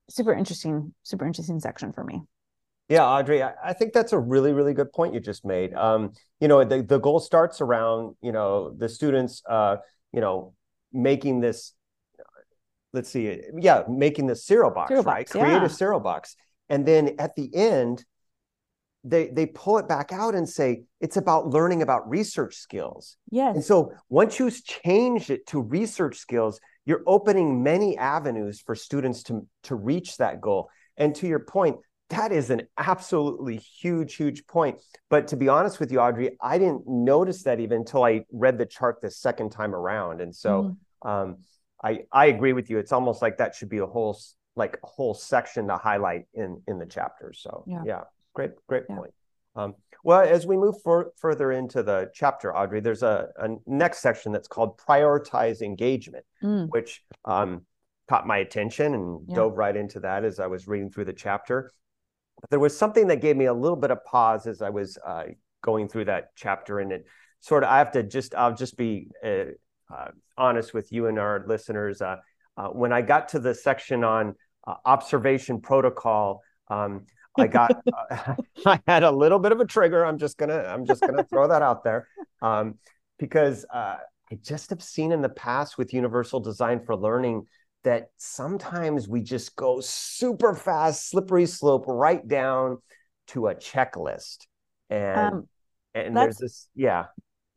super 0.09 0.33
interesting, 0.33 0.93
super 1.03 1.25
interesting 1.25 1.59
section 1.59 1.93
for 1.93 2.03
me. 2.03 2.23
Yeah, 2.87 3.05
Audrey, 3.05 3.43
I, 3.43 3.53
I, 3.63 3.73
think 3.73 3.93
that's 3.93 4.13
a 4.13 4.17
really, 4.17 4.51
really 4.51 4.73
good 4.73 4.91
point 4.91 5.13
you 5.13 5.19
just 5.19 5.45
made. 5.45 5.75
Um, 5.75 6.13
you 6.39 6.47
know, 6.47 6.63
the, 6.63 6.81
the 6.81 6.97
goal 6.97 7.19
starts 7.19 7.61
around, 7.61 8.15
you 8.19 8.31
know, 8.31 8.73
the 8.75 8.89
students, 8.89 9.43
uh, 9.47 9.77
you 10.11 10.21
know, 10.21 10.55
making 10.91 11.39
this, 11.39 11.73
let's 12.93 13.09
see, 13.09 13.41
yeah, 13.57 13.83
making 13.89 14.27
the 14.27 14.35
cereal 14.35 14.71
box, 14.71 14.89
cereal 14.89 15.03
right? 15.03 15.25
Box, 15.25 15.31
Create 15.31 15.47
yeah. 15.47 15.65
a 15.65 15.69
cereal 15.69 15.99
box. 15.99 16.35
And 16.69 16.85
then 16.85 17.15
at 17.19 17.35
the 17.35 17.53
end, 17.53 18.05
they 19.03 19.27
they 19.29 19.45
pull 19.45 19.77
it 19.77 19.87
back 19.87 20.11
out 20.11 20.35
and 20.35 20.47
say 20.47 20.83
it's 20.99 21.17
about 21.17 21.47
learning 21.47 21.81
about 21.81 22.09
research 22.09 22.55
skills. 22.55 23.17
Yes. 23.31 23.55
And 23.55 23.63
so 23.63 23.93
once 24.09 24.39
you 24.39 24.51
change 24.51 25.29
it 25.29 25.47
to 25.47 25.61
research 25.61 26.17
skills, 26.17 26.59
you're 26.85 27.03
opening 27.07 27.63
many 27.63 27.97
avenues 27.97 28.61
for 28.61 28.75
students 28.75 29.23
to 29.23 29.47
to 29.63 29.75
reach 29.75 30.17
that 30.17 30.41
goal. 30.41 30.69
And 30.97 31.15
to 31.15 31.27
your 31.27 31.39
point, 31.39 31.77
that 32.09 32.31
is 32.31 32.49
an 32.49 32.63
absolutely 32.77 33.57
huge, 33.57 34.15
huge 34.15 34.45
point. 34.47 34.79
But 35.09 35.27
to 35.29 35.37
be 35.37 35.47
honest 35.47 35.79
with 35.79 35.91
you, 35.91 35.99
Audrey, 35.99 36.35
I 36.41 36.57
didn't 36.57 36.87
notice 36.87 37.43
that 37.43 37.59
even 37.59 37.79
until 37.79 38.03
I 38.03 38.25
read 38.31 38.57
the 38.57 38.65
chart 38.65 38.99
the 39.01 39.11
second 39.11 39.51
time 39.51 39.73
around. 39.73 40.19
And 40.19 40.35
so 40.35 40.75
mm-hmm. 41.03 41.07
um, 41.07 41.37
I 41.83 42.01
I 42.11 42.27
agree 42.27 42.53
with 42.53 42.69
you. 42.69 42.77
It's 42.79 42.91
almost 42.91 43.21
like 43.21 43.37
that 43.37 43.55
should 43.55 43.69
be 43.69 43.79
a 43.79 43.85
whole 43.85 44.17
like 44.55 44.77
a 44.83 44.87
whole 44.87 45.13
section 45.13 45.67
to 45.67 45.77
highlight 45.77 46.25
in 46.33 46.61
in 46.67 46.79
the 46.79 46.85
chapter. 46.85 47.33
So 47.33 47.63
yeah, 47.67 47.83
yeah 47.85 48.01
great 48.33 48.51
great 48.67 48.83
yeah. 48.89 48.95
point. 48.95 49.13
Um, 49.55 49.75
well, 50.03 50.21
as 50.21 50.45
we 50.47 50.55
move 50.55 50.81
for, 50.81 51.11
further 51.17 51.51
into 51.51 51.83
the 51.83 52.09
chapter, 52.13 52.55
Audrey, 52.55 52.79
there's 52.79 53.03
a, 53.03 53.27
a 53.37 53.49
next 53.65 53.99
section 53.99 54.31
that's 54.31 54.47
called 54.47 54.77
prioritize 54.77 55.61
engagement, 55.61 56.23
mm. 56.41 56.69
which 56.69 57.03
um, 57.25 57.63
caught 58.07 58.25
my 58.25 58.37
attention 58.37 58.93
and 58.93 59.21
yeah. 59.27 59.35
dove 59.35 59.57
right 59.57 59.75
into 59.75 59.99
that 60.01 60.23
as 60.23 60.39
I 60.39 60.47
was 60.47 60.67
reading 60.67 60.89
through 60.89 61.05
the 61.05 61.13
chapter. 61.13 61.71
But 62.39 62.49
there 62.49 62.59
was 62.59 62.77
something 62.77 63.07
that 63.07 63.21
gave 63.21 63.35
me 63.35 63.45
a 63.45 63.53
little 63.53 63.75
bit 63.75 63.91
of 63.91 64.05
pause 64.05 64.47
as 64.47 64.61
I 64.61 64.69
was 64.69 64.97
uh, 65.05 65.25
going 65.61 65.89
through 65.89 66.05
that 66.05 66.29
chapter, 66.35 66.79
and 66.79 66.91
it 66.93 67.05
sort 67.41 67.63
of 67.63 67.69
I 67.69 67.79
have 67.79 67.91
to 67.93 68.03
just 68.03 68.33
I'll 68.35 68.55
just 68.55 68.77
be 68.77 69.09
uh, 69.23 69.51
honest 70.37 70.73
with 70.73 70.91
you 70.91 71.07
and 71.07 71.19
our 71.19 71.43
listeners. 71.47 72.01
Uh, 72.01 72.17
uh, 72.57 72.67
when 72.69 72.91
I 72.91 73.01
got 73.01 73.29
to 73.29 73.39
the 73.39 73.53
section 73.53 74.03
on 74.03 74.35
uh, 74.67 74.75
observation 74.85 75.61
protocol, 75.61 76.41
um, 76.69 77.05
I 77.37 77.47
got 77.47 77.71
I 78.65 78.79
had 78.87 79.03
a 79.03 79.11
little 79.11 79.39
bit 79.39 79.51
of 79.51 79.59
a 79.59 79.65
trigger. 79.65 80.05
I'm 80.05 80.17
just 80.17 80.37
gonna 80.37 80.63
I'm 80.63 80.85
just 80.85 81.01
gonna 81.01 81.23
throw 81.23 81.47
that 81.47 81.61
out 81.61 81.83
there 81.83 82.07
um, 82.41 82.75
because 83.17 83.65
I 83.71 83.97
just 84.43 84.69
have 84.69 84.83
seen 84.83 85.11
in 85.11 85.21
the 85.21 85.29
past 85.29 85.77
with 85.77 85.93
Universal 85.93 86.41
Design 86.41 86.79
for 86.85 86.95
Learning 86.95 87.45
that 87.83 88.09
sometimes 88.17 89.07
we 89.07 89.21
just 89.21 89.55
go 89.55 89.79
super 89.79 90.53
fast, 90.53 91.09
slippery 91.09 91.45
slope 91.45 91.85
right 91.87 92.27
down 92.27 92.77
to 93.27 93.47
a 93.47 93.55
checklist. 93.55 94.47
And 94.89 95.33
um, 95.33 95.47
and 95.95 96.15
there's 96.15 96.37
this, 96.37 96.67
yeah. 96.75 97.05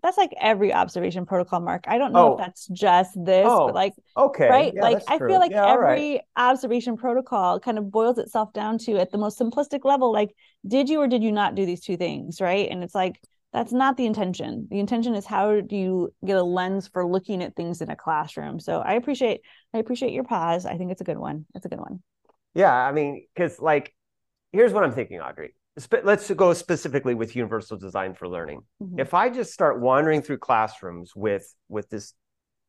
That's 0.02 0.18
like 0.18 0.32
every 0.40 0.72
observation 0.72 1.26
protocol, 1.26 1.60
Mark. 1.60 1.84
I 1.86 1.96
don't 1.96 2.12
know 2.12 2.30
oh. 2.30 2.32
if 2.32 2.38
that's 2.38 2.66
just 2.68 3.12
this, 3.24 3.46
oh, 3.48 3.66
but 3.66 3.74
like 3.74 3.92
okay, 4.16 4.48
right? 4.48 4.72
Yeah, 4.74 4.82
like 4.82 5.02
I 5.06 5.18
feel 5.18 5.38
like 5.38 5.52
yeah, 5.52 5.70
every 5.70 5.84
right. 5.84 6.20
observation 6.36 6.96
protocol 6.96 7.60
kind 7.60 7.78
of 7.78 7.90
boils 7.90 8.18
itself 8.18 8.52
down 8.52 8.78
to 8.78 8.98
at 8.98 9.12
the 9.12 9.18
most 9.18 9.38
simplistic 9.38 9.84
level, 9.84 10.12
like, 10.12 10.34
did 10.66 10.88
you 10.88 11.00
or 11.00 11.06
did 11.06 11.22
you 11.22 11.30
not 11.30 11.54
do 11.54 11.64
these 11.64 11.80
two 11.80 11.96
things? 11.96 12.40
Right. 12.40 12.68
And 12.68 12.82
it's 12.82 12.94
like 12.94 13.20
that's 13.52 13.72
not 13.72 13.96
the 13.96 14.06
intention 14.06 14.66
the 14.70 14.80
intention 14.80 15.14
is 15.14 15.26
how 15.26 15.60
do 15.60 15.76
you 15.76 16.12
get 16.24 16.36
a 16.36 16.42
lens 16.42 16.88
for 16.88 17.06
looking 17.06 17.42
at 17.42 17.54
things 17.54 17.80
in 17.80 17.90
a 17.90 17.96
classroom 17.96 18.58
so 18.58 18.80
i 18.80 18.94
appreciate 18.94 19.42
i 19.74 19.78
appreciate 19.78 20.12
your 20.12 20.24
pause 20.24 20.64
i 20.64 20.76
think 20.76 20.90
it's 20.90 21.00
a 21.00 21.04
good 21.04 21.18
one 21.18 21.44
it's 21.54 21.66
a 21.66 21.68
good 21.68 21.78
one 21.78 22.02
yeah 22.54 22.72
i 22.72 22.92
mean 22.92 23.26
because 23.34 23.60
like 23.60 23.94
here's 24.52 24.72
what 24.72 24.84
i'm 24.84 24.92
thinking 24.92 25.20
audrey 25.20 25.54
let's 26.04 26.30
go 26.30 26.52
specifically 26.52 27.14
with 27.14 27.34
universal 27.34 27.76
design 27.76 28.14
for 28.14 28.28
learning 28.28 28.60
mm-hmm. 28.82 28.98
if 28.98 29.14
i 29.14 29.28
just 29.28 29.52
start 29.52 29.80
wandering 29.80 30.22
through 30.22 30.38
classrooms 30.38 31.12
with 31.16 31.54
with 31.68 31.88
this 31.88 32.14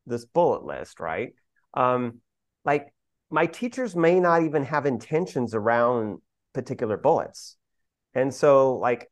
this 0.06 0.24
bullet 0.24 0.64
list 0.64 1.00
right 1.00 1.32
um 1.74 2.20
like 2.64 2.92
my 3.30 3.46
teachers 3.46 3.94
may 3.94 4.20
not 4.20 4.42
even 4.42 4.64
have 4.64 4.86
intentions 4.86 5.54
around 5.54 6.18
particular 6.54 6.96
bullets 6.96 7.56
and 8.14 8.32
so 8.32 8.76
like 8.76 9.10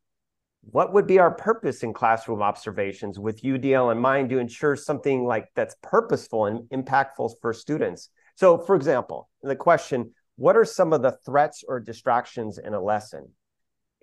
what 0.69 0.93
would 0.93 1.07
be 1.07 1.19
our 1.19 1.31
purpose 1.31 1.83
in 1.83 1.93
classroom 1.93 2.41
observations 2.41 3.19
with 3.19 3.41
UDL 3.41 3.91
in 3.91 3.99
mind 3.99 4.29
to 4.29 4.39
ensure 4.39 4.75
something 4.75 5.25
like 5.25 5.49
that's 5.55 5.75
purposeful 5.81 6.45
and 6.45 6.61
impactful 6.69 7.33
for 7.41 7.53
students? 7.53 8.09
So, 8.35 8.57
for 8.57 8.75
example, 8.75 9.29
the 9.41 9.55
question, 9.55 10.13
what 10.37 10.55
are 10.55 10.65
some 10.65 10.93
of 10.93 11.01
the 11.01 11.17
threats 11.25 11.63
or 11.67 11.79
distractions 11.79 12.57
in 12.57 12.73
a 12.73 12.81
lesson? 12.81 13.29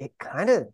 It 0.00 0.18
kind 0.18 0.50
of, 0.50 0.66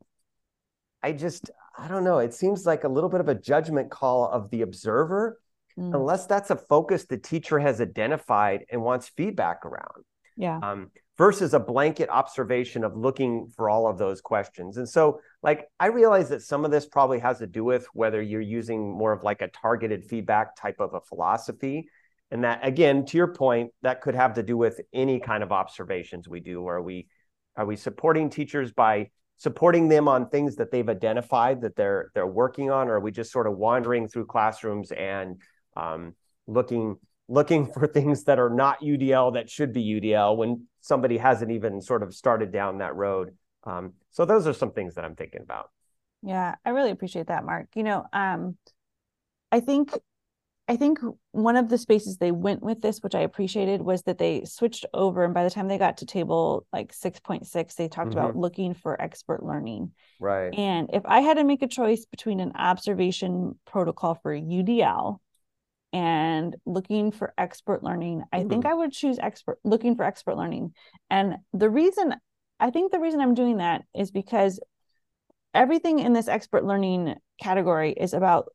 I 1.03 1.13
just, 1.13 1.51
I 1.77 1.89
don't 1.89 2.05
know, 2.05 2.21
it 2.21 2.33
seems 2.33 2.65
like 2.65 2.85
a 2.85 2.89
little 2.89 3.11
bit 3.11 3.21
of 3.21 3.29
a 3.29 3.35
judgment 3.35 3.91
call 3.91 4.31
of 4.31 4.49
the 4.51 4.63
observer, 4.63 5.39
mm. 5.79 5.95
unless 5.95 6.25
that's 6.25 6.51
a 6.51 6.57
focus 6.57 7.05
the 7.05 7.19
teacher 7.19 7.59
has 7.59 7.81
identified 7.83 8.65
and 8.71 8.81
wants 8.81 9.09
feedback 9.09 9.67
around. 9.67 10.05
Yeah. 10.39 10.59
Um, 10.63 10.91
versus 11.19 11.55
a 11.55 11.59
blanket 11.59 12.11
observation 12.11 12.85
of 12.85 12.95
looking 12.97 13.51
for 13.57 13.71
all 13.71 13.89
of 13.89 13.97
those 13.99 14.21
questions. 14.21 14.77
And 14.77 14.89
so, 14.89 15.21
like, 15.43 15.67
I 15.81 15.87
realize 15.87 16.29
that 16.29 16.43
some 16.43 16.65
of 16.65 16.71
this 16.71 16.87
probably 16.87 17.19
has 17.21 17.39
to 17.39 17.47
do 17.47 17.65
with 17.65 17.87
whether 17.95 18.21
you're 18.21 18.41
using 18.41 18.93
more 18.93 19.13
of 19.13 19.23
like 19.23 19.41
a 19.41 19.49
targeted 19.49 20.05
feedback 20.05 20.57
type 20.57 20.77
of 20.79 20.95
a 20.95 21.01
philosophy. 21.01 21.89
And 22.31 22.45
that, 22.45 22.61
again, 22.63 23.07
to 23.07 23.17
your 23.17 23.29
point, 23.29 23.71
that 23.83 24.03
could 24.03 24.15
have 24.15 24.35
to 24.35 24.43
do 24.43 24.57
with 24.57 24.81
any 24.93 25.21
kind 25.21 25.43
of 25.43 25.53
observations 25.53 26.29
we 26.29 26.41
do. 26.41 26.61
where 26.61 26.83
we 26.83 27.09
are 27.57 27.67
we 27.67 27.77
supporting 27.77 28.31
teachers 28.31 28.73
by 28.73 29.11
supporting 29.37 29.89
them 29.89 30.09
on 30.09 30.29
things 30.29 30.57
that 30.57 30.71
they've 30.71 30.89
identified 30.89 31.61
that 31.61 31.77
they're 31.77 32.11
they're 32.15 32.27
working 32.27 32.71
on, 32.71 32.89
or 32.89 32.95
are 32.95 33.01
we 33.01 33.11
just 33.11 33.33
sort 33.33 33.47
of 33.47 33.57
wandering 33.57 34.09
through 34.09 34.27
classrooms 34.27 34.93
and 34.93 35.41
um, 35.77 36.15
looking 36.47 36.97
looking 37.29 37.67
for 37.73 37.87
things 37.87 38.25
that 38.25 38.39
are 38.39 38.51
not 38.51 38.81
UDL 38.81 39.35
that 39.35 39.51
should 39.51 39.73
be 39.73 39.85
UDL 40.01 40.37
when 40.37 40.67
somebody 40.81 41.19
hasn't 41.19 41.51
even 41.51 41.81
sort 41.81 42.03
of 42.03 42.15
started 42.15 42.53
down 42.53 42.79
that 42.79 42.95
road. 42.95 43.37
Um, 43.65 43.95
so 44.11 44.25
those 44.25 44.47
are 44.47 44.53
some 44.53 44.73
things 44.73 44.95
that 44.95 45.05
I'm 45.05 45.17
thinking 45.17 45.43
about. 45.43 45.71
Yeah, 46.23 46.55
I 46.65 46.71
really 46.71 46.91
appreciate 46.91 47.27
that, 47.27 47.45
Mark. 47.45 47.69
You 47.75 47.83
know, 47.83 48.07
um, 48.13 48.57
I 49.51 49.61
think 49.61 49.93
I 50.69 50.77
think 50.77 50.99
one 51.31 51.55
of 51.55 51.69
the 51.69 51.79
spaces 51.79 52.17
they 52.17 52.33
went 52.33 52.63
with 52.63 52.83
this, 52.83 52.99
which 52.99 53.15
I 53.15 53.21
appreciated, 53.21 53.83
was 53.83 54.03
that 54.03 54.19
they 54.19 54.45
switched 54.45 54.85
over. 54.93 55.25
And 55.25 55.33
by 55.33 55.45
the 55.45 55.51
time 55.51 55.69
they 55.69 55.79
got 55.79 55.99
to 55.99 56.07
table 56.07 56.67
like 56.73 56.93
6.6, 56.93 57.75
they 57.75 57.89
talked 57.89 58.11
mm-hmm. 58.11 58.19
about 58.19 58.37
looking 58.37 58.75
for 58.75 59.01
expert 59.01 59.45
learning. 59.45 59.93
Right. 60.19 60.53
And 60.55 60.91
if 60.93 61.05
I 61.07 61.21
had 61.21 61.37
to 61.37 61.45
make 61.45 61.63
a 61.63 61.69
choice 61.69 62.05
between 62.05 62.41
an 62.41 62.53
observation 62.57 63.59
protocol 63.65 64.17
for 64.17 64.35
UDL 64.35 65.21
and 65.93 66.57
looking 66.67 67.13
for 67.13 67.33
expert 67.39 67.83
learning 67.83 68.23
i 68.33 68.41
mm-hmm. 68.41 68.49
think 68.49 68.67
i 68.67 68.75
would 68.75 68.93
choose 68.93 69.19
expert 69.19 69.59
looking 69.65 69.95
for 69.95 70.05
expert 70.05 70.37
learning 70.37 70.75
and 71.11 71.37
the 71.53 71.71
reason 71.71 72.15
i 72.59 72.71
think 72.71 72.91
the 72.91 72.99
reason 72.99 73.21
i'm 73.21 73.35
doing 73.35 73.59
that 73.59 73.83
is 73.95 74.11
because 74.11 74.59
everything 75.55 76.01
in 76.01 76.13
this 76.13 76.29
expert 76.29 76.65
learning 76.65 77.15
category 77.41 77.93
is 77.93 78.13
about 78.13 78.49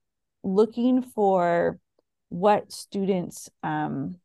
looking 0.43 1.01
for 1.01 1.79
what 2.31 2.71
students 2.71 3.49
um 3.61 4.15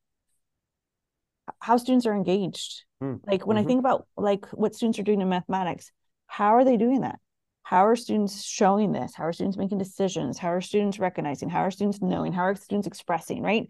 how 1.61 1.77
students 1.77 2.07
are 2.07 2.15
engaged. 2.15 2.85
Mm-hmm. 3.03 3.31
like 3.31 3.47
when 3.47 3.59
mm-hmm. 3.59 3.65
i 3.65 3.69
think 3.69 3.81
about 3.81 4.07
like 4.17 4.47
what 4.53 4.75
students 4.75 4.99
are 4.99 5.03
doing 5.03 5.21
in 5.21 5.29
mathematics 5.29 5.93
how 6.27 6.55
are 6.55 6.65
they 6.65 6.77
doing 6.77 7.03
that? 7.03 7.19
How 7.63 7.87
are 7.87 7.97
students 7.97 8.45
showing 8.45 8.93
this? 8.93 9.15
How 9.15 9.25
are 9.25 9.33
students 9.33 9.57
making 9.57 9.79
decisions? 9.79 10.39
How 10.39 10.53
are 10.53 10.61
students 10.61 10.99
recognizing? 10.99 11.49
How 11.49 11.61
are 11.61 11.71
students 11.71 12.01
knowing? 12.01 12.33
How 12.33 12.43
are 12.43 12.55
students 12.55 12.87
expressing 12.87 13.43
right? 13.43 13.67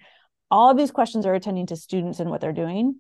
All 0.51 0.71
of 0.71 0.77
these 0.77 0.91
questions 0.91 1.27
are 1.27 1.35
attending 1.35 1.67
to 1.67 1.77
students 1.77 2.21
and 2.21 2.31
what 2.31 2.41
they're 2.41 2.53
doing. 2.53 2.97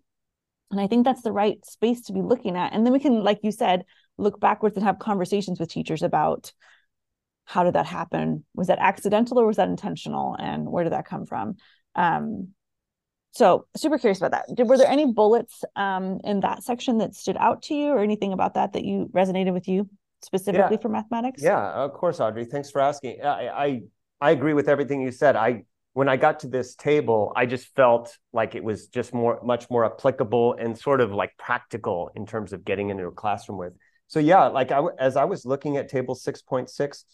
And 0.70 0.81
i 0.81 0.87
think 0.88 1.05
that's 1.05 1.22
the 1.22 1.33
right 1.33 1.64
space 1.64 2.03
to 2.03 2.12
be 2.12 2.22
looking 2.22 2.57
at. 2.57 2.72
And 2.72 2.85
then 2.85 2.92
we 2.92 2.99
can 2.99 3.22
like 3.22 3.40
you 3.42 3.53
said 3.53 3.85
look 4.18 4.40
backwards 4.40 4.77
and 4.77 4.85
have 4.85 4.99
conversations 4.99 5.61
with 5.61 5.68
teachers 5.68 6.03
about 6.03 6.53
how 7.47 7.65
did 7.65 7.75
that 7.75 7.87
happen 7.87 8.45
was 8.55 8.67
that 8.67 8.79
accidental 8.79 9.39
or 9.39 9.47
was 9.47 9.57
that 9.57 9.69
intentional 9.69 10.37
and 10.39 10.67
where 10.67 10.85
did 10.85 10.93
that 10.93 11.07
come 11.07 11.25
from 11.25 11.55
um, 11.95 12.49
so 13.33 13.67
super 13.77 13.99
curious 13.99 14.19
about 14.19 14.33
that 14.33 14.47
did, 14.55 14.69
were 14.69 14.77
there 14.77 14.91
any 14.91 15.11
bullets 15.13 15.65
um, 15.75 16.21
in 16.25 16.41
that 16.41 16.63
section 16.63 16.99
that 16.99 17.15
stood 17.15 17.37
out 17.39 17.63
to 17.63 17.75
you 17.75 17.89
or 17.89 18.01
anything 18.01 18.33
about 18.33 18.55
that 18.55 18.75
that 18.75 18.85
you 18.85 19.11
resonated 19.15 19.53
with 19.53 19.67
you 19.67 19.89
specifically 20.23 20.77
yeah. 20.77 20.81
for 20.81 20.89
mathematics? 20.89 21.43
Yeah, 21.43 21.73
of 21.73 21.93
course, 21.93 22.21
Audrey. 22.21 22.45
Thanks 22.45 22.71
for 22.71 22.81
asking. 22.81 23.23
I, 23.23 23.49
I 23.49 23.81
I 24.21 24.31
agree 24.31 24.55
with 24.55 24.69
everything 24.69 25.01
you 25.01 25.13
said. 25.13 25.37
I 25.37 25.65
when 25.93 26.09
I 26.09 26.17
got 26.17 26.41
to 26.41 26.49
this 26.49 26.75
table, 26.75 27.33
I 27.37 27.47
just 27.47 27.75
felt 27.75 28.17
like 28.33 28.55
it 28.55 28.63
was 28.63 28.89
just 28.89 29.15
more 29.15 29.41
much 29.43 29.71
more 29.71 29.85
applicable 29.85 30.57
and 30.59 30.77
sort 30.77 31.01
of 31.01 31.13
like 31.13 31.33
practical 31.39 32.11
in 32.15 32.27
terms 32.27 32.53
of 32.53 32.65
getting 32.65 32.91
into 32.91 33.07
a 33.07 33.13
classroom 33.13 33.59
with. 33.59 33.73
So 34.09 34.21
yeah, 34.21 34.47
like 34.47 34.73
I 34.73 34.83
as 34.99 35.17
I 35.17 35.25
was 35.25 35.45
looking 35.47 35.77
at 35.77 35.89
table 35.89 36.15
6.6, 36.15 37.05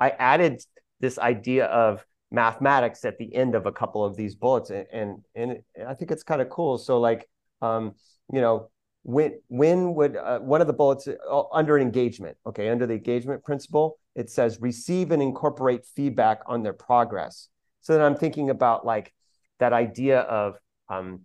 I 0.00 0.10
added 0.10 0.62
this 1.00 1.18
idea 1.18 1.66
of 1.66 2.04
mathematics 2.30 3.04
at 3.04 3.18
the 3.18 3.34
end 3.34 3.54
of 3.54 3.66
a 3.66 3.72
couple 3.72 4.04
of 4.04 4.16
these 4.16 4.34
bullets 4.34 4.70
and 4.70 4.86
and, 4.92 5.22
and 5.34 5.62
I 5.86 5.94
think 5.94 6.10
it's 6.10 6.22
kind 6.22 6.42
of 6.42 6.48
cool. 6.48 6.78
So 6.78 7.00
like 7.00 7.28
um, 7.60 7.94
you 8.32 8.40
know, 8.40 8.70
when 9.08 9.40
when 9.48 9.94
would 9.94 10.16
uh, 10.16 10.38
one 10.40 10.60
of 10.60 10.66
the 10.66 10.72
bullets 10.72 11.08
uh, 11.08 11.42
under 11.52 11.78
engagement 11.78 12.36
okay 12.46 12.68
under 12.68 12.86
the 12.86 12.94
engagement 12.94 13.42
principle 13.42 13.98
it 14.14 14.28
says 14.28 14.60
receive 14.60 15.12
and 15.12 15.22
incorporate 15.22 15.86
feedback 15.96 16.40
on 16.46 16.62
their 16.62 16.72
progress 16.72 17.48
so 17.80 17.94
then 17.94 18.02
i'm 18.02 18.14
thinking 18.14 18.50
about 18.50 18.84
like 18.84 19.12
that 19.60 19.72
idea 19.72 20.20
of 20.20 20.56
um, 20.90 21.20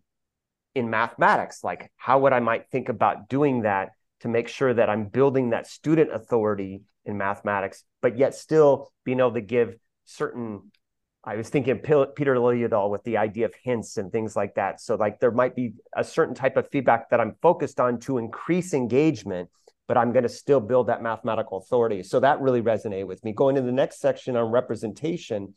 in 0.75 0.89
mathematics 0.89 1.63
like 1.63 1.91
how 1.97 2.19
would 2.19 2.31
i 2.31 2.39
might 2.39 2.69
think 2.69 2.89
about 2.89 3.27
doing 3.27 3.63
that 3.63 3.89
to 4.21 4.27
make 4.27 4.47
sure 4.47 4.73
that 4.73 4.89
i'm 4.89 5.05
building 5.05 5.49
that 5.49 5.67
student 5.67 6.09
authority 6.13 6.83
in 7.05 7.17
mathematics 7.17 7.83
but 8.01 8.17
yet 8.17 8.35
still 8.35 8.91
being 9.03 9.19
able 9.19 9.33
to 9.33 9.41
give 9.41 9.75
certain 10.05 10.71
I 11.25 11.37
was 11.37 11.47
thinking 11.47 11.79
Peter 11.79 12.35
Liljedahl 12.35 12.89
with 12.89 13.03
the 13.05 13.15
idea 13.15 13.45
of 13.45 13.53
hints 13.63 13.95
and 13.95 14.11
things 14.11 14.35
like 14.35 14.55
that. 14.55 14.81
So 14.81 14.95
like 14.95 15.21
there 15.21 15.31
might 15.31 15.55
be 15.55 15.73
a 15.95 16.03
certain 16.03 16.35
type 16.35 16.57
of 16.57 16.67
feedback 16.69 17.09
that 17.11 17.21
I'm 17.21 17.35
focused 17.41 17.79
on 17.79 18.01
to 18.01 18.17
increase 18.17 18.73
engagement, 18.73 19.49
but 19.87 19.97
I'm 19.97 20.11
going 20.11 20.23
to 20.23 20.29
still 20.29 20.59
build 20.59 20.87
that 20.87 21.01
mathematical 21.01 21.59
authority. 21.59 22.03
So 22.03 22.19
that 22.19 22.41
really 22.41 22.61
resonated 22.61 23.07
with 23.07 23.23
me. 23.23 23.31
Going 23.31 23.55
to 23.55 23.61
the 23.61 23.71
next 23.71 24.01
section 24.01 24.35
on 24.35 24.51
representation, 24.51 25.53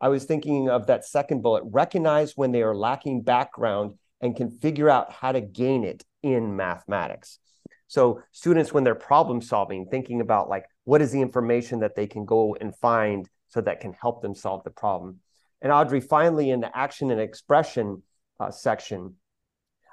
I 0.00 0.08
was 0.08 0.24
thinking 0.24 0.70
of 0.70 0.86
that 0.86 1.04
second 1.04 1.42
bullet, 1.42 1.64
recognize 1.66 2.34
when 2.34 2.52
they 2.52 2.62
are 2.62 2.74
lacking 2.74 3.20
background 3.20 3.98
and 4.22 4.34
can 4.34 4.50
figure 4.50 4.88
out 4.88 5.12
how 5.12 5.32
to 5.32 5.42
gain 5.42 5.84
it 5.84 6.04
in 6.22 6.56
mathematics. 6.56 7.38
So 7.86 8.22
students, 8.32 8.72
when 8.72 8.82
they're 8.82 8.94
problem 8.94 9.42
solving, 9.42 9.88
thinking 9.90 10.22
about 10.22 10.48
like, 10.48 10.64
what 10.84 11.02
is 11.02 11.12
the 11.12 11.20
information 11.20 11.80
that 11.80 11.94
they 11.94 12.06
can 12.06 12.24
go 12.24 12.56
and 12.60 12.74
find 12.76 13.28
so 13.48 13.60
that 13.60 13.80
can 13.80 13.92
help 13.92 14.22
them 14.22 14.34
solve 14.34 14.64
the 14.64 14.70
problem. 14.70 15.20
And 15.60 15.70
Audrey, 15.70 16.00
finally, 16.00 16.50
in 16.50 16.60
the 16.60 16.76
action 16.76 17.10
and 17.10 17.20
expression 17.20 18.02
uh, 18.40 18.50
section, 18.50 19.14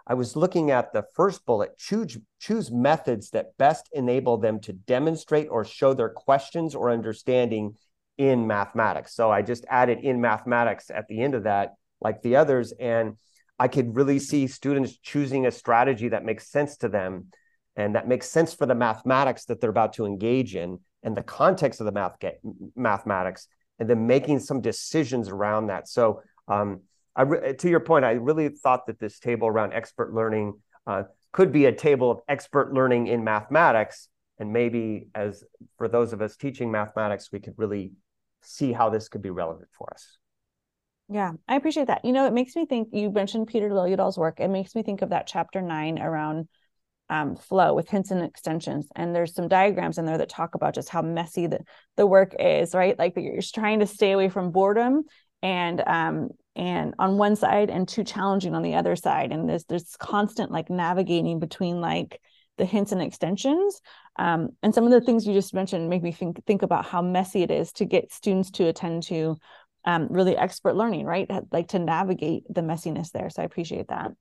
I 0.07 0.15
was 0.15 0.35
looking 0.35 0.71
at 0.71 0.91
the 0.91 1.05
first 1.13 1.45
bullet 1.45 1.77
choose, 1.77 2.17
choose 2.39 2.71
methods 2.71 3.29
that 3.31 3.55
best 3.57 3.89
enable 3.93 4.37
them 4.37 4.59
to 4.61 4.73
demonstrate 4.73 5.47
or 5.51 5.63
show 5.63 5.93
their 5.93 6.09
questions 6.09 6.73
or 6.73 6.89
understanding 6.89 7.75
in 8.17 8.47
mathematics. 8.47 9.13
So 9.13 9.29
I 9.29 9.43
just 9.43 9.65
added 9.69 9.99
in 9.99 10.19
mathematics 10.19 10.89
at 10.89 11.07
the 11.07 11.21
end 11.21 11.35
of 11.35 11.43
that, 11.43 11.75
like 12.01 12.23
the 12.23 12.37
others. 12.37 12.71
And 12.71 13.17
I 13.59 13.67
could 13.67 13.95
really 13.95 14.17
see 14.17 14.47
students 14.47 14.97
choosing 14.97 15.45
a 15.45 15.51
strategy 15.51 16.09
that 16.09 16.25
makes 16.25 16.49
sense 16.49 16.77
to 16.77 16.89
them 16.89 17.27
and 17.79 17.95
that 17.95 18.07
makes 18.07 18.29
sense 18.29 18.53
for 18.53 18.65
the 18.65 18.75
mathematics 18.75 19.45
that 19.45 19.61
they're 19.61 19.69
about 19.69 19.93
to 19.93 20.05
engage 20.05 20.55
in 20.55 20.79
and 21.01 21.15
the 21.15 21.23
context 21.23 21.79
of 21.79 21.85
the 21.85 21.91
math 21.91 22.17
mathematics 22.75 23.47
and 23.79 23.89
then 23.89 24.05
making 24.05 24.39
some 24.39 24.59
decisions 24.61 25.29
around 25.29 25.67
that 25.67 25.87
so 25.87 26.21
um, 26.47 26.81
to 27.57 27.69
your 27.69 27.79
point 27.79 28.05
i 28.05 28.11
really 28.11 28.49
thought 28.49 28.85
that 28.85 28.99
this 28.99 29.17
table 29.17 29.47
around 29.47 29.73
expert 29.73 30.13
learning 30.13 30.53
uh, 30.87 31.03
could 31.31 31.51
be 31.51 31.65
a 31.65 31.71
table 31.71 32.11
of 32.11 32.19
expert 32.27 32.73
learning 32.73 33.07
in 33.07 33.23
mathematics 33.23 34.09
and 34.39 34.51
maybe 34.51 35.07
as 35.15 35.43
for 35.77 35.87
those 35.87 36.11
of 36.13 36.21
us 36.21 36.35
teaching 36.35 36.69
mathematics 36.69 37.31
we 37.31 37.39
could 37.39 37.53
really 37.57 37.93
see 38.41 38.73
how 38.73 38.89
this 38.89 39.07
could 39.07 39.21
be 39.21 39.29
relevant 39.29 39.69
for 39.71 39.91
us 39.93 40.17
yeah, 41.11 41.31
I 41.47 41.55
appreciate 41.55 41.87
that. 41.87 42.05
You 42.05 42.11
know, 42.11 42.27
it 42.27 42.33
makes 42.33 42.55
me 42.55 42.67
think 42.67 42.89
you 42.91 43.09
mentioned 43.09 43.47
Peter 43.47 43.71
Liljedahl's 43.71 44.15
work. 44.15 44.39
It 44.39 44.47
makes 44.49 44.75
me 44.75 44.83
think 44.83 45.01
of 45.01 45.09
that 45.09 45.25
chapter 45.25 45.59
nine 45.59 45.97
around 45.97 46.47
um, 47.09 47.35
flow 47.35 47.73
with 47.73 47.89
hints 47.89 48.11
and 48.11 48.23
extensions. 48.23 48.87
And 48.95 49.15
there's 49.15 49.33
some 49.33 49.47
diagrams 49.47 49.97
in 49.97 50.05
there 50.05 50.17
that 50.17 50.29
talk 50.29 50.55
about 50.55 50.75
just 50.75 50.89
how 50.89 51.01
messy 51.01 51.47
the, 51.47 51.59
the 51.97 52.07
work 52.07 52.35
is, 52.39 52.75
right? 52.75 52.97
Like 52.97 53.13
you're 53.15 53.41
trying 53.41 53.79
to 53.79 53.87
stay 53.87 54.11
away 54.11 54.29
from 54.29 54.51
boredom 54.51 55.03
and 55.41 55.81
um 55.87 56.29
and 56.55 56.93
on 56.99 57.17
one 57.17 57.37
side 57.37 57.69
and 57.69 57.87
too 57.87 58.03
challenging 58.03 58.53
on 58.53 58.61
the 58.61 58.75
other 58.75 58.95
side. 58.95 59.31
And 59.31 59.47
there's 59.47 59.63
this 59.65 59.95
constant 59.95 60.51
like 60.51 60.69
navigating 60.69 61.39
between 61.39 61.79
like 61.79 62.19
the 62.57 62.65
hints 62.65 62.91
and 62.91 63.01
extensions. 63.01 63.79
Um, 64.17 64.49
and 64.61 64.75
some 64.75 64.83
of 64.83 64.91
the 64.91 64.99
things 64.99 65.25
you 65.25 65.33
just 65.33 65.53
mentioned 65.53 65.89
make 65.89 66.03
me 66.03 66.11
think 66.11 66.45
think 66.45 66.61
about 66.61 66.85
how 66.85 67.01
messy 67.01 67.41
it 67.41 67.51
is 67.51 67.71
to 67.73 67.85
get 67.85 68.11
students 68.11 68.51
to 68.51 68.67
attend 68.67 69.03
to 69.03 69.37
um, 69.85 70.07
really 70.09 70.35
expert 70.35 70.75
learning, 70.75 71.05
right? 71.05 71.29
Like 71.51 71.69
to 71.69 71.79
navigate 71.79 72.43
the 72.49 72.61
messiness 72.61 73.11
there. 73.11 73.29
So 73.29 73.41
I 73.41 73.45
appreciate 73.45 73.87
that. 73.87 74.11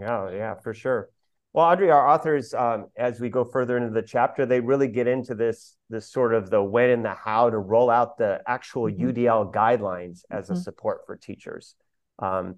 Yeah, 0.00 0.30
yeah, 0.30 0.54
for 0.54 0.72
sure. 0.72 1.10
Well, 1.54 1.66
Audrey, 1.66 1.88
our 1.88 2.08
authors, 2.08 2.52
um, 2.52 2.86
as 2.96 3.20
we 3.20 3.28
go 3.28 3.44
further 3.44 3.76
into 3.76 3.90
the 3.90 4.02
chapter, 4.02 4.44
they 4.44 4.58
really 4.58 4.88
get 4.88 5.06
into 5.06 5.36
this 5.36 5.76
this 5.88 6.10
sort 6.10 6.34
of 6.34 6.50
the 6.50 6.60
when 6.60 6.90
and 6.90 7.04
the 7.04 7.14
how 7.14 7.48
to 7.48 7.56
roll 7.56 7.90
out 7.90 8.18
the 8.18 8.42
actual 8.44 8.90
mm-hmm. 8.90 9.10
UDL 9.10 9.54
guidelines 9.54 10.22
as 10.28 10.46
mm-hmm. 10.46 10.54
a 10.54 10.56
support 10.56 11.02
for 11.06 11.16
teachers. 11.16 11.76
Um, 12.18 12.56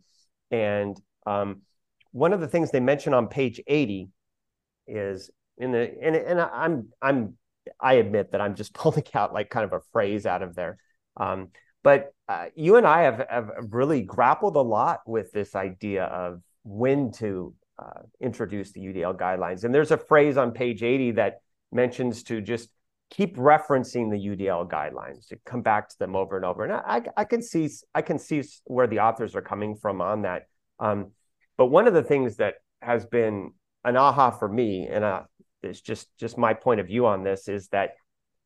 and 0.50 0.98
um, 1.26 1.60
one 2.12 2.32
of 2.32 2.40
the 2.40 2.48
things 2.48 2.70
they 2.70 2.80
mention 2.80 3.12
on 3.12 3.28
page 3.28 3.60
80 3.66 4.08
is 4.86 5.30
in 5.58 5.72
the 5.72 5.92
and, 6.02 6.16
and 6.16 6.40
I'm 6.40 6.88
I'm 7.02 7.36
I 7.78 7.94
admit 7.94 8.32
that 8.32 8.40
I'm 8.40 8.54
just 8.54 8.72
pulling 8.74 9.04
out 9.12 9.34
like 9.34 9.50
kind 9.50 9.66
of 9.66 9.74
a 9.74 9.84
phrase 9.92 10.24
out 10.24 10.42
of 10.42 10.54
there. 10.54 10.78
Um, 11.18 11.48
but 11.82 12.14
uh, 12.30 12.46
you 12.56 12.76
and 12.76 12.86
I 12.86 13.02
have, 13.02 13.26
have 13.28 13.50
really 13.70 14.02
grappled 14.02 14.56
a 14.56 14.60
lot 14.60 15.00
with 15.06 15.32
this 15.32 15.54
idea 15.54 16.04
of 16.04 16.40
when 16.64 17.12
to 17.12 17.54
uh, 17.78 18.00
introduce 18.20 18.72
the 18.72 18.80
UDL 18.80 19.18
guidelines. 19.18 19.64
And 19.64 19.74
there's 19.74 19.90
a 19.90 19.98
phrase 19.98 20.36
on 20.36 20.52
page 20.52 20.82
80 20.82 21.12
that 21.12 21.40
mentions 21.72 22.22
to 22.24 22.40
just 22.40 22.68
keep 23.10 23.36
referencing 23.36 24.10
the 24.10 24.16
UDL 24.16 24.68
guidelines 24.68 25.28
to 25.28 25.36
come 25.44 25.62
back 25.62 25.88
to 25.88 25.98
them 25.98 26.16
over 26.16 26.36
and 26.36 26.44
over. 26.44 26.64
And 26.64 26.72
I, 26.72 27.02
I 27.16 27.24
can 27.24 27.42
see 27.42 27.68
I 27.94 28.02
can 28.02 28.18
see 28.18 28.42
where 28.64 28.86
the 28.86 29.00
authors 29.00 29.36
are 29.36 29.42
coming 29.42 29.76
from 29.76 30.00
on 30.00 30.22
that. 30.22 30.46
Um, 30.80 31.12
but 31.56 31.66
one 31.66 31.86
of 31.86 31.94
the 31.94 32.02
things 32.02 32.36
that 32.36 32.54
has 32.82 33.06
been 33.06 33.52
an 33.84 33.96
aha 33.96 34.30
for 34.30 34.48
me, 34.48 34.88
and 34.88 35.04
uh, 35.04 35.22
it's 35.62 35.80
just 35.80 36.08
just 36.18 36.36
my 36.36 36.54
point 36.54 36.80
of 36.80 36.86
view 36.86 37.06
on 37.06 37.22
this, 37.22 37.48
is 37.48 37.68
that 37.68 37.90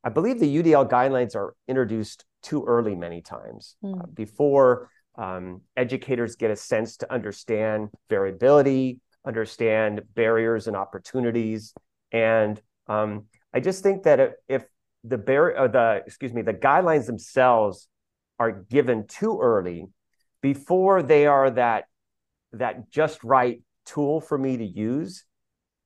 I 0.04 0.08
believe 0.10 0.38
the 0.40 0.62
UDL 0.62 0.88
guidelines 0.88 1.34
are 1.34 1.54
introduced 1.68 2.24
too 2.42 2.64
early 2.66 2.94
many 2.94 3.20
times 3.20 3.76
mm. 3.84 4.00
uh, 4.00 4.06
before 4.12 4.90
um, 5.16 5.62
educators 5.76 6.36
get 6.36 6.50
a 6.50 6.56
sense 6.56 6.96
to 6.98 7.12
understand 7.12 7.90
variability, 8.08 9.00
understand 9.26 10.02
barriers 10.14 10.66
and 10.66 10.76
opportunities. 10.76 11.74
And 12.12 12.60
um, 12.86 13.26
I 13.52 13.60
just 13.60 13.82
think 13.82 14.04
that 14.04 14.34
if 14.48 14.64
the 15.04 15.18
bar- 15.18 15.56
uh, 15.56 15.68
the 15.68 16.02
excuse 16.06 16.32
me, 16.32 16.42
the 16.42 16.54
guidelines 16.54 17.06
themselves 17.06 17.88
are 18.38 18.52
given 18.52 19.06
too 19.06 19.38
early, 19.40 19.86
before 20.40 21.02
they 21.02 21.26
are 21.26 21.50
that 21.50 21.84
that 22.52 22.90
just 22.90 23.22
right 23.22 23.62
tool 23.86 24.20
for 24.20 24.36
me 24.36 24.56
to 24.56 24.64
use, 24.64 25.24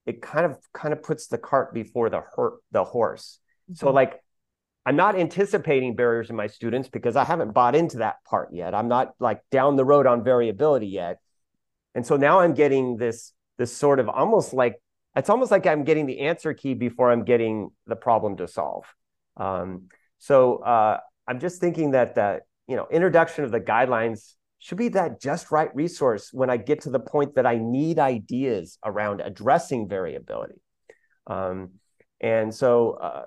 it 0.06 0.22
kind 0.22 0.46
of 0.46 0.58
kind 0.72 0.92
of 0.92 1.02
puts 1.02 1.26
the 1.26 1.38
cart 1.38 1.74
before 1.74 2.10
the 2.10 2.22
hurt 2.36 2.54
the 2.70 2.84
horse. 2.84 3.38
Mm-hmm. 3.70 3.76
So 3.76 3.90
like 3.90 4.20
I'm 4.86 4.96
not 4.96 5.18
anticipating 5.18 5.96
barriers 5.96 6.28
in 6.28 6.36
my 6.36 6.46
students 6.46 6.88
because 6.88 7.16
I 7.16 7.24
haven't 7.24 7.52
bought 7.52 7.74
into 7.74 7.98
that 7.98 8.16
part 8.24 8.50
yet. 8.52 8.74
I'm 8.74 8.88
not 8.88 9.14
like 9.18 9.40
down 9.50 9.76
the 9.76 9.84
road 9.84 10.06
on 10.06 10.22
variability 10.22 10.88
yet. 10.88 11.20
And 11.94 12.06
so 12.06 12.16
now 12.16 12.40
I'm 12.40 12.54
getting 12.54 12.96
this 12.96 13.32
this 13.58 13.74
sort 13.76 14.00
of 14.00 14.08
almost 14.08 14.52
like 14.52 14.76
it's 15.16 15.30
almost 15.30 15.50
like 15.50 15.66
I'm 15.66 15.84
getting 15.84 16.06
the 16.06 16.20
answer 16.20 16.52
key 16.54 16.74
before 16.74 17.12
I'm 17.12 17.24
getting 17.24 17.70
the 17.86 17.96
problem 17.96 18.36
to 18.38 18.48
solve. 18.48 18.84
Um, 19.36 19.88
so 20.18 20.56
uh, 20.56 20.98
I'm 21.28 21.38
just 21.38 21.60
thinking 21.60 21.92
that 21.92 22.14
the 22.14 22.40
you 22.66 22.76
know 22.76 22.86
introduction 22.90 23.44
of 23.44 23.52
the 23.52 23.60
guidelines 23.60 24.34
should 24.58 24.78
be 24.78 24.88
that 24.88 25.20
just 25.20 25.50
right 25.50 25.74
resource 25.74 26.30
when 26.32 26.50
I 26.50 26.56
get 26.56 26.82
to 26.82 26.90
the 26.90 27.00
point 27.00 27.34
that 27.34 27.46
I 27.46 27.58
need 27.58 27.98
ideas 27.98 28.78
around 28.84 29.20
addressing 29.20 29.88
variability. 29.88 30.60
Um, 31.26 31.72
and 32.20 32.54
so 32.54 32.92
uh, 32.92 33.24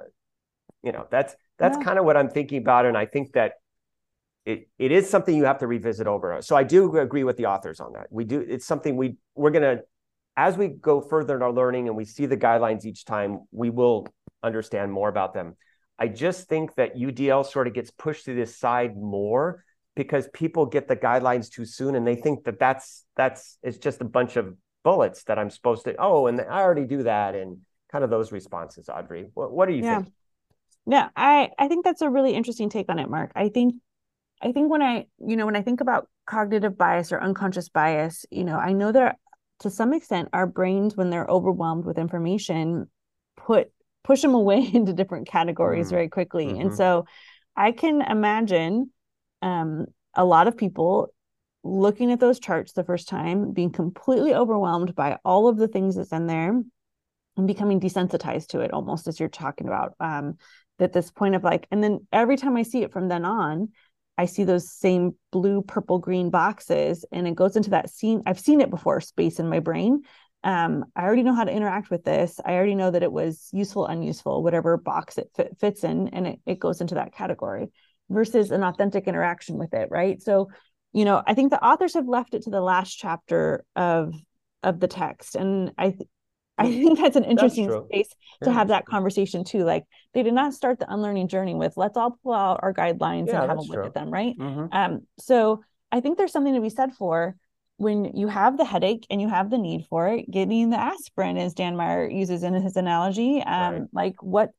you 0.84 0.92
know 0.92 1.08
that's 1.10 1.36
that's 1.58 1.78
yeah. 1.78 1.84
kind 1.84 2.00
of 2.00 2.06
what 2.06 2.18
I'm 2.18 2.30
thinking 2.30 2.58
about, 2.60 2.86
and 2.86 2.98
I 2.98 3.06
think 3.06 3.34
that 3.34 3.54
it, 4.48 4.70
it 4.80 4.94
is 4.94 5.10
something 5.10 5.36
you 5.36 5.44
have 5.44 5.60
to 5.60 5.68
revisit 5.68 6.08
over. 6.08 6.42
So 6.42 6.56
I 6.56 6.64
do 6.64 6.98
agree 6.98 7.26
with 7.26 7.36
the 7.36 7.48
authors 7.48 7.82
on 7.82 7.92
that. 7.94 8.08
We 8.10 8.24
do. 8.24 8.40
It's 8.40 8.66
something 8.66 8.96
we 8.96 9.18
we're 9.36 9.52
gonna 9.52 9.80
as 10.38 10.56
we 10.56 10.70
go 10.70 11.02
further 11.02 11.36
in 11.36 11.42
our 11.42 11.52
learning 11.52 11.90
and 11.90 11.98
we 11.98 12.06
see 12.06 12.26
the 12.28 12.38
guidelines 12.38 12.86
each 12.86 13.04
time, 13.04 13.42
we 13.52 13.70
will 13.70 14.08
understand 14.42 14.92
more 14.92 15.10
about 15.10 15.34
them. 15.34 15.58
I 16.00 16.08
just 16.08 16.48
think 16.48 16.76
that 16.76 16.96
UDL 16.96 17.46
sort 17.46 17.68
of 17.68 17.74
gets 17.74 17.92
pushed 17.92 18.26
to 18.26 18.36
this 18.36 18.56
side 18.56 18.96
more 18.96 19.66
because 19.96 20.30
people 20.32 20.66
get 20.66 20.88
the 20.88 20.96
guidelines 20.96 21.50
too 21.50 21.66
soon 21.66 21.96
and 21.96 22.08
they 22.08 22.16
think 22.16 22.46
that 22.46 22.58
that's 22.58 23.04
that's 23.18 23.58
it's 23.64 23.80
just 23.80 24.00
a 24.00 24.06
bunch 24.06 24.38
of 24.38 24.56
bullets 24.84 25.24
that 25.24 25.38
I'm 25.38 25.50
supposed 25.50 25.84
to 25.86 25.96
oh 26.00 26.28
and 26.28 26.40
I 26.40 26.62
already 26.62 26.86
do 26.86 27.04
that 27.04 27.36
and 27.36 27.58
kind 27.92 28.04
of 28.04 28.10
those 28.10 28.32
responses 28.32 28.88
Audrey 28.88 29.26
what, 29.34 29.52
what 29.52 29.68
do 29.68 29.74
you 29.74 29.84
yeah. 29.84 30.02
think 30.02 30.14
yeah 30.86 31.10
I 31.16 31.50
I 31.58 31.68
think 31.68 31.84
that's 31.84 32.02
a 32.02 32.10
really 32.10 32.36
interesting 32.36 32.70
take 32.70 32.90
on 32.90 33.00
it 33.00 33.10
Mark 33.10 33.32
I 33.36 33.50
think 33.50 33.74
I 34.41 34.52
think 34.52 34.69
when 34.69 34.82
I, 34.82 35.08
you 35.19 35.36
know, 35.36 35.45
when 35.45 35.56
I 35.56 35.62
think 35.62 35.82
about 35.82 36.08
cognitive 36.26 36.78
bias 36.78 37.12
or 37.12 37.21
unconscious 37.21 37.69
bias, 37.69 38.26
you 38.30 38.43
know, 38.43 38.58
I 38.58 38.73
know 38.73 38.91
that 38.91 39.17
to 39.60 39.69
some 39.69 39.93
extent 39.93 40.30
our 40.34 40.45
brains, 40.45 40.95
when 40.95 41.10
they're 41.10 41.26
overwhelmed 41.26 41.86
with 41.86 41.97
information, 41.97 42.89
put 43.36 43.71
push 44.04 44.21
them 44.21 44.36
away 44.36 44.69
into 44.73 44.93
different 44.93 45.28
categories 45.28 45.88
mm 45.88 45.91
very 45.91 46.10
quickly. 46.10 46.47
Mm-hmm. 46.47 46.62
And 46.62 46.76
so 46.76 47.06
I 47.56 47.71
can 47.71 48.02
imagine 48.02 48.91
um, 49.41 49.88
a 50.13 50.23
lot 50.23 50.47
of 50.47 50.58
people 50.58 51.10
looking 51.63 52.12
at 52.12 52.19
those 52.19 52.39
charts 52.39 52.71
the 52.71 52.84
first 52.84 53.10
time, 53.10 53.52
being 53.52 53.71
completely 53.71 54.34
overwhelmed 54.34 54.95
by 54.95 55.17
all 55.26 55.47
of 55.47 55.58
the 55.58 55.67
things 55.67 55.95
that's 55.95 56.12
in 56.12 56.28
there 56.28 56.62
and 57.36 57.47
becoming 57.47 57.80
desensitized 57.80 58.47
to 58.47 58.62
it 58.62 58.71
almost 58.71 59.08
as 59.08 59.19
you're 59.19 59.30
talking 59.30 59.67
about. 59.67 59.93
Um, 60.00 60.38
at 60.80 60.93
this 60.93 61.10
point 61.10 61.34
of 61.36 61.43
like, 61.43 61.67
and 61.71 61.84
then 61.84 62.06
every 62.12 62.38
time 62.38 62.56
I 62.56 62.63
see 62.63 62.84
it 62.84 62.93
from 62.93 63.08
then 63.08 63.26
on, 63.26 63.69
I 64.18 64.26
see 64.26 64.44
those 64.44 64.72
same 64.72 65.16
blue, 65.32 65.62
purple, 65.62 66.00
green 66.00 66.30
boxes, 66.30 67.06
and 67.12 67.28
it 67.28 67.36
goes 67.36 67.56
into 67.56 67.72
that 67.72 67.90
scene. 67.90 68.24
I've 68.26 68.40
seen 68.40 68.62
it 68.62 68.70
before, 68.70 69.00
space 69.02 69.40
in 69.40 69.50
my 69.50 69.60
brain. 69.60 70.02
Um, 70.44 70.86
I 70.96 71.04
already 71.04 71.24
know 71.24 71.36
how 71.36 71.44
to 71.44 71.52
interact 71.52 71.90
with 71.90 72.04
this. 72.04 72.40
I 72.46 72.54
already 72.54 72.76
know 72.76 72.92
that 72.92 73.04
it 73.04 73.12
was 73.12 73.50
useful, 73.52 73.86
unuseful, 73.86 74.44
whatever 74.44 74.78
box 74.78 75.18
it 75.18 75.30
fit, 75.36 75.58
fits 75.60 75.84
in, 75.84 76.10
and 76.10 76.28
it, 76.28 76.40
it 76.46 76.60
goes 76.60 76.82
into 76.82 76.96
that 76.96 77.14
category. 77.14 77.70
versus 78.10 78.52
an 78.52 78.64
authentic 78.64 79.08
interaction 79.08 79.58
with 79.58 79.74
it 79.74 79.90
right 79.92 80.22
so 80.22 80.48
you 80.94 81.04
know 81.04 81.22
i 81.28 81.34
think 81.34 81.52
the 81.52 81.62
authors 81.62 81.94
have 81.94 82.08
left 82.08 82.34
it 82.34 82.44
to 82.44 82.50
the 82.50 82.62
last 82.62 82.96
chapter 82.96 83.66
of 83.76 84.14
of 84.64 84.80
the 84.80 84.88
text 84.88 85.36
and 85.36 85.74
i 85.78 85.94
I 86.58 86.72
think 86.72 87.00
that's 87.00 87.15
an 87.15 87.24
interesting 87.26 87.67
that's 87.67 87.86
space 87.86 88.10
to 88.43 88.50
yeah. 88.50 88.56
have 88.56 88.70
that 88.70 88.86
conversation 88.86 89.43
too. 89.43 89.63
Like 89.63 89.86
they 90.13 90.24
did 90.24 90.34
not 90.34 90.54
start 90.54 90.80
the 90.80 90.91
unlearning 90.91 91.28
journey 91.28 91.56
with 91.56 91.78
let's 91.78 91.98
all 91.98 92.17
pull 92.24 92.34
out 92.34 92.60
our 92.63 92.74
guidelines 92.74 93.28
yeah, 93.28 93.41
and 93.41 93.50
have 93.50 93.58
a 93.58 93.62
look 93.62 93.74
true. 93.74 93.86
at 93.86 93.93
them, 93.93 94.10
right? 94.10 94.38
Mm-hmm. 94.38 94.65
Um, 94.72 95.08
so 95.20 95.63
I 95.91 96.00
think 96.00 96.17
there's 96.17 96.32
something 96.32 96.56
to 96.56 96.62
be 96.62 96.70
said 96.70 96.93
for 96.93 97.36
when 97.78 98.15
you 98.15 98.28
have 98.28 98.58
the 98.58 98.65
headache 98.65 99.06
and 99.10 99.22
you 99.22 99.30
have 99.30 99.50
the 99.50 99.58
need 99.58 99.86
for 99.89 100.08
it, 100.08 100.30
getting 100.30 100.72
the 100.72 100.80
aspirin, 100.80 101.38
as 101.38 101.54
Dan 101.54 101.76
Meyer 101.76 102.10
uses 102.10 102.43
in 102.43 102.54
his 102.56 102.76
analogy. 102.76 103.41
Um, 103.41 103.74
right. 103.74 103.84
like 103.93 104.24
what 104.24 104.50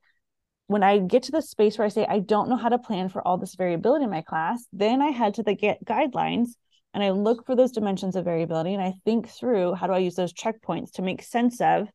when 0.68 0.82
I 0.82 0.98
get 0.98 1.24
to 1.24 1.32
the 1.32 1.42
space 1.42 1.78
where 1.78 1.86
I 1.86 1.88
say 1.88 2.06
I 2.08 2.20
don't 2.20 2.48
know 2.48 2.56
how 2.56 2.68
to 2.68 2.78
plan 2.78 3.08
for 3.08 3.26
all 3.26 3.38
this 3.38 3.54
variability 3.54 4.04
in 4.04 4.10
my 4.10 4.22
class, 4.22 4.64
then 4.72 5.02
I 5.02 5.08
head 5.08 5.34
to 5.34 5.42
the 5.42 5.54
get 5.54 5.84
guidelines 5.84 6.50
and 6.94 7.02
I 7.02 7.10
look 7.10 7.46
for 7.46 7.54
those 7.54 7.72
dimensions 7.72 8.16
of 8.16 8.24
variability 8.24 8.74
and 8.74 8.82
I 8.82 8.94
think 9.04 9.28
through 9.28 9.74
how 9.74 9.86
do 9.86 9.92
I 9.92 9.98
use 9.98 10.14
those 10.14 10.32
checkpoints 10.32 10.92
to 10.92 11.02
make 11.02 11.22
sense 11.22 11.60
of 11.60 11.88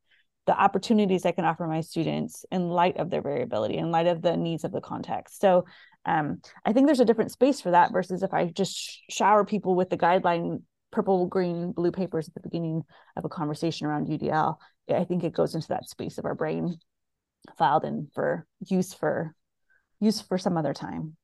the 0.46 0.60
opportunities 0.60 1.26
I 1.26 1.32
can 1.32 1.46
offer 1.46 1.66
my 1.68 1.82
students 1.82 2.46
in 2.52 2.70
light 2.70 2.98
of 2.98 3.10
their 3.10 3.22
variability, 3.22 3.78
in 3.78 3.92
light 3.92 4.08
of 4.08 4.22
the 4.22 4.36
needs 4.36 4.64
of 4.64 4.72
the 4.72 4.82
context. 4.82 5.40
So 5.40 5.66
um, 6.06 6.42
I 6.66 6.74
think 6.74 6.86
there's 6.86 7.00
a 7.00 7.06
different 7.06 7.32
space 7.32 7.62
for 7.62 7.72
that 7.72 7.94
versus 7.94 8.24
if 8.24 8.34
I 8.34 8.48
just 8.48 9.02
shower 9.10 9.46
people 9.46 9.76
with 9.76 9.90
the 9.90 9.98
guideline 9.98 10.62
purple, 10.92 11.26
green, 11.26 11.72
blue 11.72 11.92
papers 11.92 12.28
at 12.28 12.34
the 12.34 12.42
beginning 12.42 12.84
of 13.16 13.26
a 13.26 13.30
conversation 13.30 13.88
around 13.88 14.08
UDL. 14.08 14.58
I 14.94 15.06
think 15.06 15.24
it 15.24 15.34
goes 15.34 15.56
into 15.56 15.70
that 15.70 15.90
space 15.90 16.18
of 16.18 16.26
our 16.26 16.36
brain 16.36 16.78
filed 17.58 17.84
in 17.84 18.10
for 18.14 18.46
use 18.68 18.94
for 18.94 19.34
use 20.00 20.22
for 20.22 20.38
some 20.38 20.58
other 20.58 20.74
time. 20.74 21.16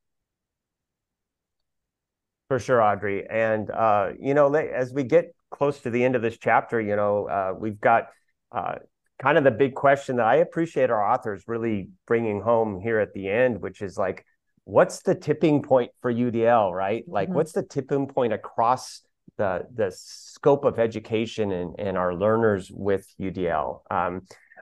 For 2.49 2.59
sure, 2.59 2.81
Audrey. 2.81 3.27
And 3.29 3.69
uh, 3.69 4.09
you 4.19 4.33
know, 4.33 4.53
as 4.53 4.91
we 4.91 5.03
get 5.03 5.33
close 5.51 5.79
to 5.81 5.91
the 5.91 6.03
end 6.03 6.15
of 6.15 6.21
this 6.21 6.37
chapter, 6.37 6.81
you 6.81 6.95
know, 6.95 7.27
uh, 7.27 7.53
we've 7.57 7.79
got 7.79 8.07
uh, 8.51 8.75
kind 9.21 9.37
of 9.37 9.43
the 9.43 9.51
big 9.51 9.75
question 9.75 10.15
that 10.15 10.25
I 10.25 10.37
appreciate 10.37 10.89
our 10.89 11.13
authors 11.13 11.43
really 11.47 11.89
bringing 12.07 12.41
home 12.41 12.81
here 12.81 12.99
at 12.99 13.13
the 13.13 13.29
end, 13.29 13.61
which 13.61 13.83
is 13.83 13.97
like, 13.97 14.25
what's 14.63 15.03
the 15.03 15.13
tipping 15.13 15.61
point 15.61 15.91
for 16.01 16.11
UDL, 16.11 16.73
right? 16.73 17.03
Like, 17.07 17.27
mm-hmm. 17.27 17.35
what's 17.35 17.51
the 17.51 17.63
tipping 17.63 18.07
point 18.07 18.33
across 18.33 19.01
the 19.37 19.67
the 19.73 19.91
scope 19.95 20.65
of 20.65 20.79
education 20.79 21.51
and, 21.51 21.75
and 21.77 21.97
our 21.97 22.15
learners 22.15 22.71
with 22.73 23.05
UDL? 23.19 23.81
Um, 23.91 24.21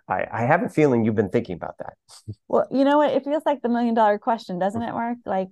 I, 0.09 0.25
I 0.31 0.41
have 0.41 0.63
a 0.63 0.69
feeling 0.69 1.05
you've 1.05 1.15
been 1.15 1.29
thinking 1.29 1.55
about 1.55 1.77
that. 1.79 1.93
Well, 2.47 2.67
you 2.71 2.83
know 2.83 2.97
what? 2.97 3.11
It 3.11 3.23
feels 3.23 3.43
like 3.45 3.61
the 3.61 3.69
million 3.69 3.93
dollar 3.93 4.17
question, 4.17 4.59
doesn't 4.59 4.81
it, 4.81 4.91
Mark? 4.91 5.17
Like, 5.25 5.49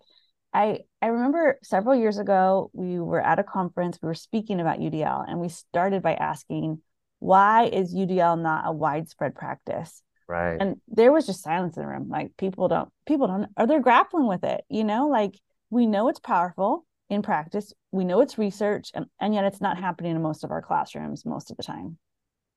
I 0.56 0.80
I 1.02 1.08
remember 1.08 1.60
several 1.62 1.96
years 1.96 2.18
ago 2.18 2.72
we 2.74 3.00
were 3.00 3.22
at 3.22 3.40
a 3.40 3.44
conference, 3.44 4.00
we 4.02 4.08
were 4.08 4.16
speaking 4.16 4.62
about 4.62 4.80
UDL, 4.80 5.26
and 5.28 5.40
we 5.40 5.50
started 5.50 6.02
by 6.02 6.14
asking, 6.16 6.82
why 7.20 7.66
is 7.66 7.94
UDL 7.94 8.42
not 8.42 8.64
a 8.66 8.72
widespread 8.72 9.36
practice? 9.36 10.02
Right. 10.28 10.58
And 10.60 10.78
there 10.88 11.12
was 11.12 11.26
just 11.26 11.44
silence 11.44 11.76
in 11.76 11.84
the 11.84 11.90
room. 11.90 12.08
Like 12.10 12.38
people 12.38 12.70
don't 12.70 12.90
people 13.06 13.28
don't 13.28 13.50
are 13.58 13.68
they 13.68 13.80
grappling 13.80 14.28
with 14.28 14.46
it, 14.46 14.64
you 14.70 14.86
know? 14.86 15.10
Like 15.10 15.36
we 15.70 15.86
know 15.88 16.08
it's 16.08 16.20
powerful 16.20 16.86
in 17.10 17.22
practice, 17.22 17.74
we 17.92 18.06
know 18.06 18.22
it's 18.22 18.38
research, 18.38 18.92
and, 18.96 19.06
and 19.20 19.34
yet 19.34 19.46
it's 19.46 19.62
not 19.62 19.78
happening 19.78 20.16
in 20.16 20.22
most 20.22 20.44
of 20.44 20.52
our 20.52 20.62
classrooms 20.62 21.26
most 21.26 21.52
of 21.52 21.58
the 21.58 21.64
time. 21.64 21.98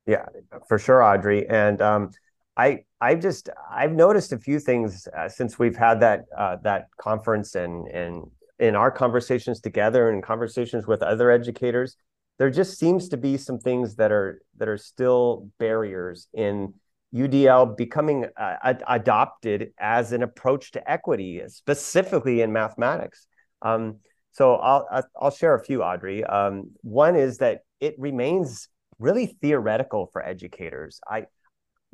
Yeah, 0.06 0.24
for 0.68 0.78
sure, 0.78 1.02
Audrey. 1.02 1.46
And 1.48 1.82
um, 1.82 2.12
I 2.58 2.80
I 3.00 3.14
just 3.14 3.48
I've 3.70 3.92
noticed 3.92 4.32
a 4.32 4.38
few 4.38 4.58
things 4.58 5.06
uh, 5.16 5.28
since 5.28 5.58
we've 5.58 5.76
had 5.76 6.00
that 6.00 6.24
uh, 6.36 6.56
that 6.64 6.88
conference 7.00 7.54
and 7.54 7.86
and 7.88 8.24
in 8.58 8.74
our 8.74 8.90
conversations 8.90 9.60
together 9.60 10.10
and 10.10 10.22
conversations 10.22 10.86
with 10.86 11.00
other 11.00 11.30
educators, 11.30 11.96
there 12.38 12.50
just 12.50 12.76
seems 12.76 13.08
to 13.10 13.16
be 13.16 13.36
some 13.36 13.60
things 13.60 13.94
that 13.96 14.10
are 14.10 14.42
that 14.56 14.68
are 14.68 14.76
still 14.76 15.48
barriers 15.58 16.26
in 16.34 16.74
UDL 17.14 17.76
becoming 17.76 18.26
uh, 18.36 18.74
adopted 18.88 19.72
as 19.78 20.12
an 20.12 20.24
approach 20.24 20.72
to 20.72 20.90
equity, 20.90 21.40
specifically 21.46 22.42
in 22.42 22.52
mathematics. 22.52 23.28
Um, 23.62 23.98
so 24.32 24.56
I'll 24.56 25.04
I'll 25.20 25.30
share 25.30 25.54
a 25.54 25.64
few, 25.64 25.82
Audrey. 25.82 26.24
Um, 26.24 26.72
one 26.82 27.14
is 27.14 27.38
that 27.38 27.60
it 27.80 27.94
remains 27.98 28.68
really 28.98 29.26
theoretical 29.26 30.10
for 30.12 30.24
educators. 30.24 31.00
I 31.08 31.26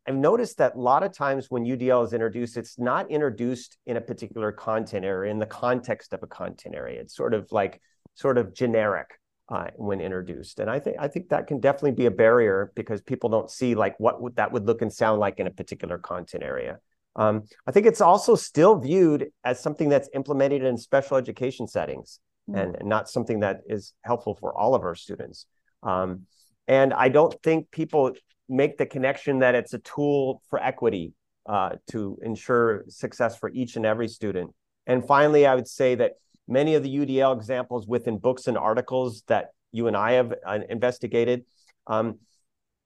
I've 0.06 0.16
noticed 0.16 0.58
that 0.58 0.74
a 0.74 0.80
lot 0.80 1.02
of 1.02 1.12
times 1.12 1.46
when 1.48 1.64
UDL 1.64 2.04
is 2.04 2.12
introduced, 2.12 2.56
it's 2.56 2.78
not 2.78 3.10
introduced 3.10 3.78
in 3.86 3.96
a 3.96 4.00
particular 4.00 4.52
content 4.52 5.04
area, 5.04 5.30
in 5.30 5.38
the 5.38 5.46
context 5.46 6.12
of 6.12 6.22
a 6.22 6.26
content 6.26 6.74
area. 6.74 7.00
It's 7.00 7.16
sort 7.16 7.32
of 7.32 7.50
like 7.52 7.80
sort 8.14 8.36
of 8.36 8.54
generic 8.54 9.18
uh, 9.48 9.68
when 9.76 10.00
introduced, 10.00 10.60
and 10.60 10.70
I 10.70 10.78
think 10.78 10.96
I 10.98 11.08
think 11.08 11.30
that 11.30 11.46
can 11.46 11.60
definitely 11.60 11.92
be 11.92 12.06
a 12.06 12.10
barrier 12.10 12.72
because 12.74 13.00
people 13.00 13.30
don't 13.30 13.50
see 13.50 13.74
like 13.74 13.98
what 13.98 14.20
would, 14.20 14.36
that 14.36 14.52
would 14.52 14.66
look 14.66 14.82
and 14.82 14.92
sound 14.92 15.20
like 15.20 15.38
in 15.38 15.46
a 15.46 15.50
particular 15.50 15.98
content 15.98 16.42
area. 16.42 16.78
Um, 17.16 17.44
I 17.66 17.70
think 17.70 17.86
it's 17.86 18.00
also 18.00 18.34
still 18.34 18.78
viewed 18.78 19.28
as 19.44 19.60
something 19.60 19.88
that's 19.88 20.08
implemented 20.14 20.64
in 20.64 20.76
special 20.76 21.16
education 21.16 21.68
settings 21.68 22.18
mm. 22.50 22.60
and, 22.60 22.74
and, 22.74 22.88
not 22.88 23.08
something 23.08 23.40
that 23.40 23.60
is 23.68 23.92
helpful 24.02 24.34
for 24.34 24.52
all 24.52 24.74
of 24.74 24.82
our 24.82 24.96
students. 24.96 25.46
Um, 25.84 26.22
and 26.66 26.92
I 26.92 27.10
don't 27.10 27.34
think 27.44 27.70
people 27.70 28.14
make 28.48 28.78
the 28.78 28.86
connection 28.86 29.40
that 29.40 29.54
it's 29.54 29.74
a 29.74 29.78
tool 29.78 30.42
for 30.50 30.62
equity 30.62 31.12
uh, 31.46 31.70
to 31.90 32.18
ensure 32.22 32.84
success 32.88 33.36
for 33.36 33.50
each 33.50 33.76
and 33.76 33.86
every 33.86 34.08
student. 34.08 34.52
And 34.86 35.06
finally, 35.06 35.46
I 35.46 35.54
would 35.54 35.68
say 35.68 35.94
that 35.96 36.12
many 36.46 36.74
of 36.74 36.82
the 36.82 36.94
UDL 36.94 37.36
examples 37.36 37.86
within 37.86 38.18
books 38.18 38.46
and 38.46 38.58
articles 38.58 39.22
that 39.28 39.50
you 39.72 39.86
and 39.88 39.96
I 39.96 40.12
have 40.12 40.34
uh, 40.46 40.58
investigated 40.68 41.44
um, 41.86 42.18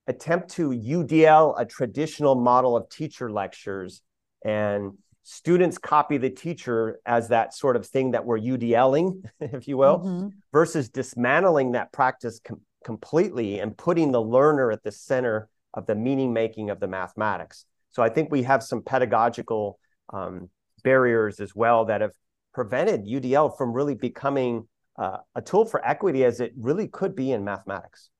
attempt 0.06 0.50
to 0.50 0.70
UDL 0.70 1.60
a 1.60 1.64
traditional 1.64 2.34
model 2.34 2.76
of 2.76 2.88
teacher 2.88 3.30
lectures 3.30 4.02
and 4.44 4.92
students 5.22 5.76
copy 5.76 6.16
the 6.16 6.30
teacher 6.30 7.00
as 7.04 7.28
that 7.28 7.52
sort 7.52 7.76
of 7.76 7.86
thing 7.86 8.12
that 8.12 8.24
we're 8.24 8.38
UDLing, 8.38 9.22
if 9.40 9.68
you 9.68 9.76
will, 9.76 9.98
mm-hmm. 9.98 10.28
versus 10.52 10.88
dismantling 10.88 11.72
that 11.72 11.92
practice 11.92 12.40
com- 12.42 12.62
completely 12.84 13.60
and 13.60 13.76
putting 13.76 14.12
the 14.12 14.22
learner 14.22 14.70
at 14.70 14.82
the 14.82 14.92
center 14.92 15.48
of 15.74 15.86
the 15.86 15.94
meaning 15.94 16.32
making 16.32 16.70
of 16.70 16.80
the 16.80 16.88
mathematics. 16.88 17.64
So 17.90 18.02
I 18.02 18.08
think 18.08 18.30
we 18.30 18.42
have 18.44 18.62
some 18.62 18.82
pedagogical 18.82 19.78
um, 20.12 20.50
barriers 20.82 21.40
as 21.40 21.54
well 21.54 21.86
that 21.86 22.00
have 22.00 22.12
prevented 22.54 23.06
UDL 23.06 23.56
from 23.56 23.72
really 23.72 23.94
becoming 23.94 24.66
uh, 24.98 25.18
a 25.34 25.42
tool 25.42 25.64
for 25.64 25.86
equity 25.86 26.24
as 26.24 26.40
it 26.40 26.52
really 26.56 26.88
could 26.88 27.14
be 27.14 27.32
in 27.32 27.44
mathematics. 27.44 28.10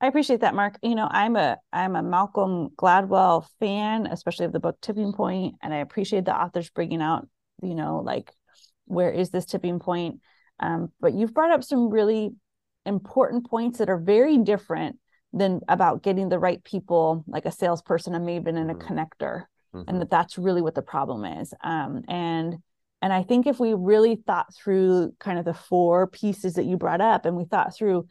I 0.00 0.06
appreciate 0.06 0.40
that, 0.40 0.54
Mark. 0.54 0.78
You 0.82 0.94
know, 0.94 1.08
I'm 1.10 1.34
a 1.34 1.56
I'm 1.72 1.96
a 1.96 2.02
Malcolm 2.02 2.68
Gladwell 2.76 3.46
fan, 3.58 4.06
especially 4.06 4.46
of 4.46 4.52
the 4.52 4.60
book 4.60 4.76
Tipping 4.80 5.12
Point, 5.12 5.56
and 5.60 5.74
I 5.74 5.78
appreciate 5.78 6.24
the 6.24 6.40
authors 6.40 6.70
bringing 6.70 7.02
out, 7.02 7.26
you 7.62 7.74
know, 7.74 8.00
like 8.04 8.32
where 8.84 9.10
is 9.10 9.30
this 9.30 9.44
tipping 9.44 9.80
point? 9.80 10.20
Um, 10.60 10.92
but 11.00 11.14
you've 11.14 11.34
brought 11.34 11.50
up 11.50 11.64
some 11.64 11.90
really 11.90 12.30
important 12.88 13.48
points 13.48 13.78
that 13.78 13.90
are 13.90 13.98
very 13.98 14.38
different 14.38 14.98
than 15.32 15.60
about 15.68 16.02
getting 16.02 16.28
the 16.28 16.38
right 16.38 16.62
people, 16.64 17.24
like 17.26 17.44
a 17.44 17.52
salesperson, 17.52 18.14
a 18.14 18.20
maven, 18.20 18.56
and 18.56 18.70
a 18.70 18.74
mm-hmm. 18.74 18.92
connector, 18.92 19.44
mm-hmm. 19.74 19.82
and 19.86 20.00
that 20.00 20.10
that's 20.10 20.38
really 20.38 20.62
what 20.62 20.74
the 20.74 20.82
problem 20.82 21.24
is. 21.24 21.54
Um, 21.62 22.02
and 22.08 22.56
and 23.00 23.12
I 23.12 23.22
think 23.22 23.46
if 23.46 23.60
we 23.60 23.74
really 23.74 24.16
thought 24.16 24.52
through 24.54 25.14
kind 25.20 25.38
of 25.38 25.44
the 25.44 25.54
four 25.54 26.08
pieces 26.08 26.54
that 26.54 26.64
you 26.64 26.76
brought 26.76 27.00
up, 27.00 27.26
and 27.26 27.36
we 27.36 27.44
thought 27.44 27.76
through 27.76 28.08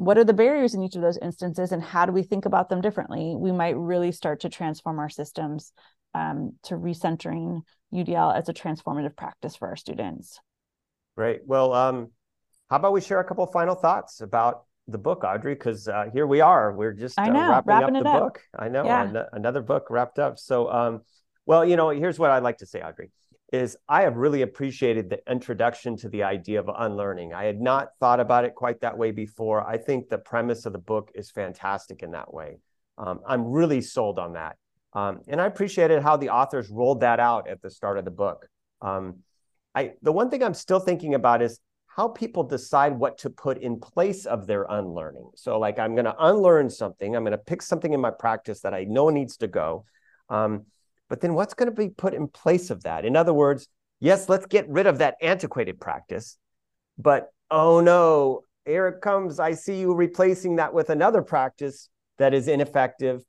what 0.00 0.16
are 0.16 0.24
the 0.24 0.32
barriers 0.32 0.74
in 0.74 0.82
each 0.82 0.96
of 0.96 1.02
those 1.02 1.18
instances 1.18 1.72
and 1.72 1.82
how 1.82 2.06
do 2.06 2.12
we 2.12 2.22
think 2.22 2.46
about 2.46 2.70
them 2.70 2.80
differently 2.80 3.34
we 3.36 3.52
might 3.52 3.76
really 3.76 4.10
start 4.10 4.40
to 4.40 4.48
transform 4.48 4.98
our 4.98 5.10
systems 5.10 5.72
um, 6.14 6.54
to 6.62 6.74
recentering 6.74 7.60
udl 7.92 8.34
as 8.34 8.48
a 8.48 8.54
transformative 8.54 9.14
practice 9.14 9.56
for 9.56 9.68
our 9.68 9.76
students 9.76 10.40
great 11.18 11.42
well 11.44 11.74
um, 11.74 12.10
how 12.70 12.76
about 12.76 12.92
we 12.92 13.00
share 13.00 13.20
a 13.20 13.24
couple 13.24 13.46
final 13.46 13.74
thoughts 13.74 14.20
about 14.20 14.64
the 14.88 14.98
book 14.98 15.22
audrey 15.24 15.54
because 15.54 15.88
uh, 15.88 16.06
here 16.12 16.26
we 16.26 16.40
are 16.40 16.74
we're 16.74 16.92
just 16.92 17.18
uh, 17.18 17.26
know, 17.26 17.50
wrapping, 17.50 17.68
wrapping, 17.68 17.96
up 17.96 18.02
the 18.02 18.08
up. 18.08 18.20
book 18.20 18.42
i 18.58 18.68
know 18.68 18.84
yeah. 18.84 19.08
an- 19.08 19.26
another 19.32 19.62
book 19.62 19.86
wrapped 19.90 20.18
up 20.18 20.38
so 20.38 20.70
um, 20.70 21.00
well 21.46 21.64
you 21.64 21.76
know 21.76 21.90
here's 21.90 22.18
what 22.18 22.30
i'd 22.30 22.42
like 22.42 22.58
to 22.58 22.66
say 22.66 22.80
audrey 22.80 23.10
is 23.52 23.76
I 23.88 24.02
have 24.02 24.16
really 24.16 24.42
appreciated 24.42 25.10
the 25.10 25.20
introduction 25.30 25.96
to 25.98 26.08
the 26.08 26.22
idea 26.22 26.60
of 26.60 26.70
unlearning. 26.72 27.34
I 27.34 27.44
had 27.44 27.60
not 27.60 27.88
thought 27.98 28.20
about 28.20 28.44
it 28.44 28.54
quite 28.54 28.80
that 28.80 28.96
way 28.96 29.10
before. 29.10 29.66
I 29.66 29.76
think 29.76 30.08
the 30.08 30.18
premise 30.18 30.66
of 30.66 30.72
the 30.72 30.78
book 30.78 31.10
is 31.14 31.30
fantastic 31.30 32.02
in 32.02 32.12
that 32.12 32.32
way. 32.32 32.58
Um, 32.96 33.20
I'm 33.26 33.44
really 33.46 33.80
sold 33.80 34.18
on 34.18 34.34
that. 34.34 34.56
Um, 34.92 35.20
and 35.26 35.40
I 35.40 35.46
appreciated 35.46 36.02
how 36.02 36.16
the 36.16 36.30
authors 36.30 36.70
rolled 36.70 37.00
that 37.00 37.18
out 37.18 37.48
at 37.48 37.60
the 37.62 37.70
start 37.70 37.98
of 37.98 38.04
the 38.04 38.10
book. 38.10 38.46
Um, 38.82 39.18
I, 39.74 39.92
the 40.02 40.12
one 40.12 40.30
thing 40.30 40.42
I'm 40.42 40.54
still 40.54 40.80
thinking 40.80 41.14
about 41.14 41.42
is 41.42 41.58
how 42.00 42.08
people 42.08 42.42
decide 42.42 42.98
what 42.98 43.18
to 43.18 43.28
put 43.28 43.58
in 43.58 43.78
place 43.78 44.24
of 44.24 44.46
their 44.46 44.64
unlearning. 44.70 45.30
So, 45.36 45.58
like, 45.58 45.78
I'm 45.78 45.94
going 45.94 46.06
to 46.06 46.16
unlearn 46.18 46.70
something, 46.70 47.14
I'm 47.14 47.24
going 47.24 47.32
to 47.32 47.36
pick 47.52 47.60
something 47.60 47.92
in 47.92 48.00
my 48.00 48.10
practice 48.10 48.62
that 48.62 48.72
I 48.72 48.84
know 48.84 49.10
needs 49.10 49.36
to 49.38 49.46
go. 49.46 49.84
Um, 50.30 50.64
but 51.10 51.20
then 51.20 51.34
what's 51.34 51.52
going 51.52 51.68
to 51.68 51.76
be 51.76 51.90
put 51.90 52.14
in 52.14 52.26
place 52.26 52.70
of 52.70 52.84
that? 52.84 53.04
In 53.04 53.16
other 53.16 53.34
words, 53.34 53.68
yes, 53.98 54.30
let's 54.30 54.46
get 54.46 54.66
rid 54.70 54.86
of 54.86 54.96
that 54.98 55.16
antiquated 55.20 55.78
practice. 55.78 56.38
But 56.96 57.28
oh 57.50 57.82
no, 57.82 58.44
here 58.64 58.88
it 58.88 59.02
comes. 59.02 59.38
I 59.38 59.52
see 59.52 59.80
you 59.80 59.92
replacing 59.92 60.56
that 60.56 60.72
with 60.72 60.88
another 60.88 61.20
practice 61.20 61.90
that 62.16 62.32
is 62.32 62.48
ineffective 62.48 63.22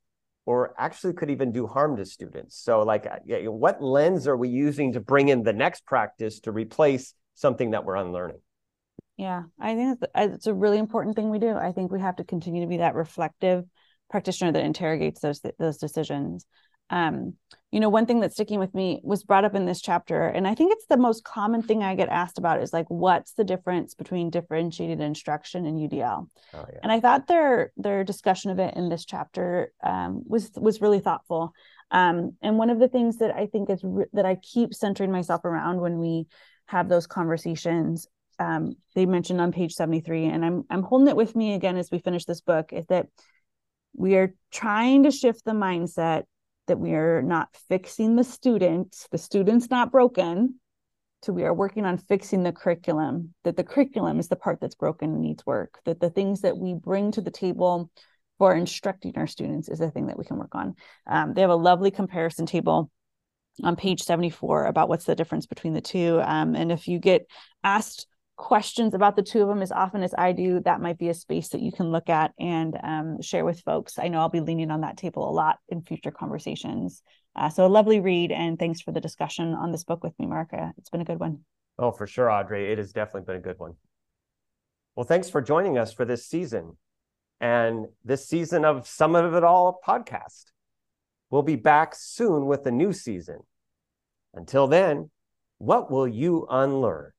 or 0.46 0.74
actually 0.78 1.12
could 1.12 1.30
even 1.30 1.52
do 1.52 1.68
harm 1.68 1.98
to 1.98 2.06
students. 2.06 2.58
So, 2.58 2.84
like, 2.84 3.06
uh, 3.06 3.52
what 3.52 3.84
lens 3.84 4.30
are 4.30 4.38
we 4.38 4.48
using 4.48 4.94
to 4.94 5.02
bring 5.02 5.28
in 5.28 5.44
the 5.44 5.52
next 5.52 5.86
practice 5.86 6.40
to 6.42 6.54
replace 6.54 7.14
something 7.34 7.72
that 7.72 7.84
we're 7.84 7.96
unlearning? 7.96 8.40
Yeah, 9.18 9.44
I 9.60 9.76
think 9.76 10.00
it's 10.16 10.48
a 10.48 10.54
really 10.54 10.78
important 10.78 11.16
thing 11.16 11.30
we 11.30 11.40
do. 11.40 11.56
I 11.56 11.72
think 11.72 11.92
we 11.92 12.00
have 12.00 12.16
to 12.16 12.24
continue 12.24 12.62
to 12.62 12.68
be 12.68 12.78
that 12.78 12.96
reflective 12.96 13.66
practitioner 14.10 14.52
that 14.52 14.64
interrogates 14.64 15.22
those 15.22 15.42
those 15.60 15.78
decisions 15.78 16.46
um, 16.92 17.36
you 17.72 17.80
know 17.80 17.90
one 17.90 18.06
thing 18.06 18.20
that's 18.20 18.36
sticking 18.36 18.60
with 18.60 18.76
me 18.76 19.00
was 19.02 19.24
brought 19.24 19.46
up 19.46 19.56
in 19.56 19.66
this 19.66 19.82
chapter 19.82 20.28
and 20.28 20.46
i 20.46 20.54
think 20.54 20.74
it's 20.74 20.86
the 20.88 20.98
most 20.98 21.24
common 21.24 21.62
thing 21.62 21.82
i 21.82 21.96
get 21.96 22.10
asked 22.10 22.38
about 22.38 22.62
is 22.62 22.74
like 22.74 22.86
what's 22.90 23.32
the 23.34 23.46
difference 23.46 23.94
between 23.94 24.30
differentiated 24.30 25.00
instruction 25.00 25.66
and 25.66 25.80
udl 25.80 26.28
oh, 26.54 26.66
yeah. 26.72 26.80
and 26.84 26.92
i 26.92 27.00
thought 27.00 27.28
their 27.28 27.72
their 27.78 28.04
discussion 28.04 28.52
of 28.52 28.60
it 28.60 28.76
in 28.76 28.90
this 28.90 29.06
chapter 29.06 29.72
um, 29.84 30.22
was 30.26 30.52
was 30.58 30.82
really 30.82 31.00
thoughtful 31.00 31.54
um, 31.92 32.36
and 32.42 32.58
one 32.58 32.70
of 32.70 32.80
the 32.80 32.90
things 32.90 33.18
that 33.18 33.34
i 33.34 33.46
think 33.46 33.70
is 33.70 33.82
re- 33.84 34.06
that 34.12 34.26
i 34.26 34.36
keep 34.36 34.74
centering 34.74 35.12
myself 35.12 35.46
around 35.46 35.80
when 35.80 35.98
we 35.98 36.28
have 36.66 36.90
those 36.90 37.08
conversations 37.08 38.06
um, 38.42 38.74
they 38.96 39.06
mentioned 39.06 39.40
on 39.40 39.52
page 39.52 39.74
73 39.74 40.26
and 40.26 40.44
i'm 40.44 40.64
i'm 40.70 40.84
holding 40.84 41.08
it 41.08 41.16
with 41.16 41.36
me 41.36 41.54
again 41.54 41.78
as 41.78 41.92
we 41.92 42.00
finish 42.00 42.26
this 42.26 42.42
book 42.42 42.74
is 42.74 42.86
that 42.88 43.08
we 43.94 44.16
are 44.16 44.34
trying 44.52 45.04
to 45.04 45.12
shift 45.12 45.46
the 45.46 45.52
mindset 45.52 46.24
that 46.68 46.80
we 46.80 46.94
are 46.94 47.22
not 47.22 47.50
fixing 47.68 48.16
the 48.16 48.24
student, 48.24 48.96
the 49.12 49.18
student's 49.18 49.70
not 49.70 49.92
broken, 49.92 50.56
to 51.24 51.34
we 51.34 51.44
are 51.44 51.54
working 51.54 51.86
on 51.86 51.98
fixing 51.98 52.44
the 52.44 52.52
curriculum, 52.52 53.34
that 53.44 53.58
the 53.58 53.64
curriculum 53.64 54.20
is 54.20 54.28
the 54.28 54.36
part 54.36 54.60
that's 54.60 54.76
broken 54.76 55.12
and 55.12 55.22
needs 55.22 55.46
work, 55.46 55.80
that 55.86 56.00
the 56.00 56.10
things 56.10 56.42
that 56.42 56.58
we 56.58 56.74
bring 56.74 57.12
to 57.12 57.22
the 57.22 57.30
table 57.30 57.92
for 58.38 58.56
instructing 58.56 59.14
our 59.18 59.28
students 59.28 59.70
is 59.70 59.80
the 59.80 59.92
thing 59.92 60.08
that 60.08 60.18
we 60.18 60.24
can 60.24 60.38
work 60.38 60.56
on. 60.56 60.76
Um, 61.06 61.34
they 61.34 61.42
have 61.42 61.50
a 61.52 61.56
lovely 61.56 61.92
comparison 61.92 62.46
table 62.46 62.90
on 63.64 63.76
page 63.76 64.02
74 64.02 64.66
about 64.66 64.90
what's 64.90 65.06
the 65.06 65.14
difference 65.14 65.46
between 65.46 65.74
the 65.74 65.82
two. 65.82 66.22
Um, 66.24 66.56
and 66.56 66.72
if 66.72 66.88
you 66.88 66.98
get 66.98 67.28
asked 67.64 68.08
questions 68.36 68.94
about 68.94 69.16
the 69.16 69.22
two 69.24 69.42
of 69.42 69.48
them 69.48 69.62
as 69.62 69.72
often 69.72 70.04
as 70.04 70.14
I 70.18 70.32
do, 70.32 70.60
that 70.62 70.82
might 70.82 70.98
be 70.98 71.10
a 71.10 71.14
space 71.14 71.50
that 71.50 71.62
you 71.62 71.72
can 71.72 71.92
look 71.92 72.10
at 72.10 72.32
and 72.40 72.78
um, 72.84 73.22
share 73.22 73.46
with 73.46 73.62
folks. 73.62 74.00
I 74.00 74.08
know 74.08 74.20
I'll 74.20 74.30
be 74.30 74.40
leaning 74.40 74.72
on 74.72 74.82
that 74.82 74.98
table 74.98 75.30
a 75.30 75.32
lot 75.32 75.60
in 75.70 75.84
future 75.84 76.12
conversations. 76.12 77.04
Uh, 77.36 77.50
so 77.50 77.66
a 77.66 77.68
lovely 77.68 78.00
read, 78.00 78.32
and 78.32 78.60
thanks 78.60 78.82
for 78.82 78.92
the 78.92 79.00
discussion 79.00 79.54
on 79.54 79.72
this 79.72 79.84
book 79.84 80.04
with 80.04 80.18
me, 80.20 80.26
Marka. 80.26 80.72
It's 80.78 80.90
been 80.90 81.02
a 81.02 81.06
good 81.06 81.20
one. 81.20 81.40
Oh, 81.78 81.92
for 81.92 82.08
sure, 82.08 82.30
Audrey. 82.30 82.72
It 82.72 82.78
has 82.78 82.92
definitely 82.92 83.26
been 83.26 83.38
a 83.38 83.44
good 83.44 83.60
one. 83.60 83.76
Well, 84.96 85.06
thanks 85.06 85.30
for 85.30 85.42
joining 85.42 85.78
us 85.78 85.94
for 85.94 86.04
this 86.04 86.28
season 86.28 86.78
and 87.40 87.88
this 88.04 88.28
season 88.28 88.66
of 88.66 88.88
Sum 88.88 89.16
of 89.16 89.34
It 89.34 89.44
All 89.44 89.80
podcast. 89.86 90.46
We'll 91.30 91.44
be 91.44 91.56
back 91.56 91.96
soon 91.96 92.46
with 92.46 92.66
a 92.66 92.72
new 92.72 92.92
season. 92.92 93.40
Until 94.34 94.68
then, 94.68 95.10
what 95.58 95.90
will 95.90 96.08
you 96.08 96.46
unlearn? 96.50 97.12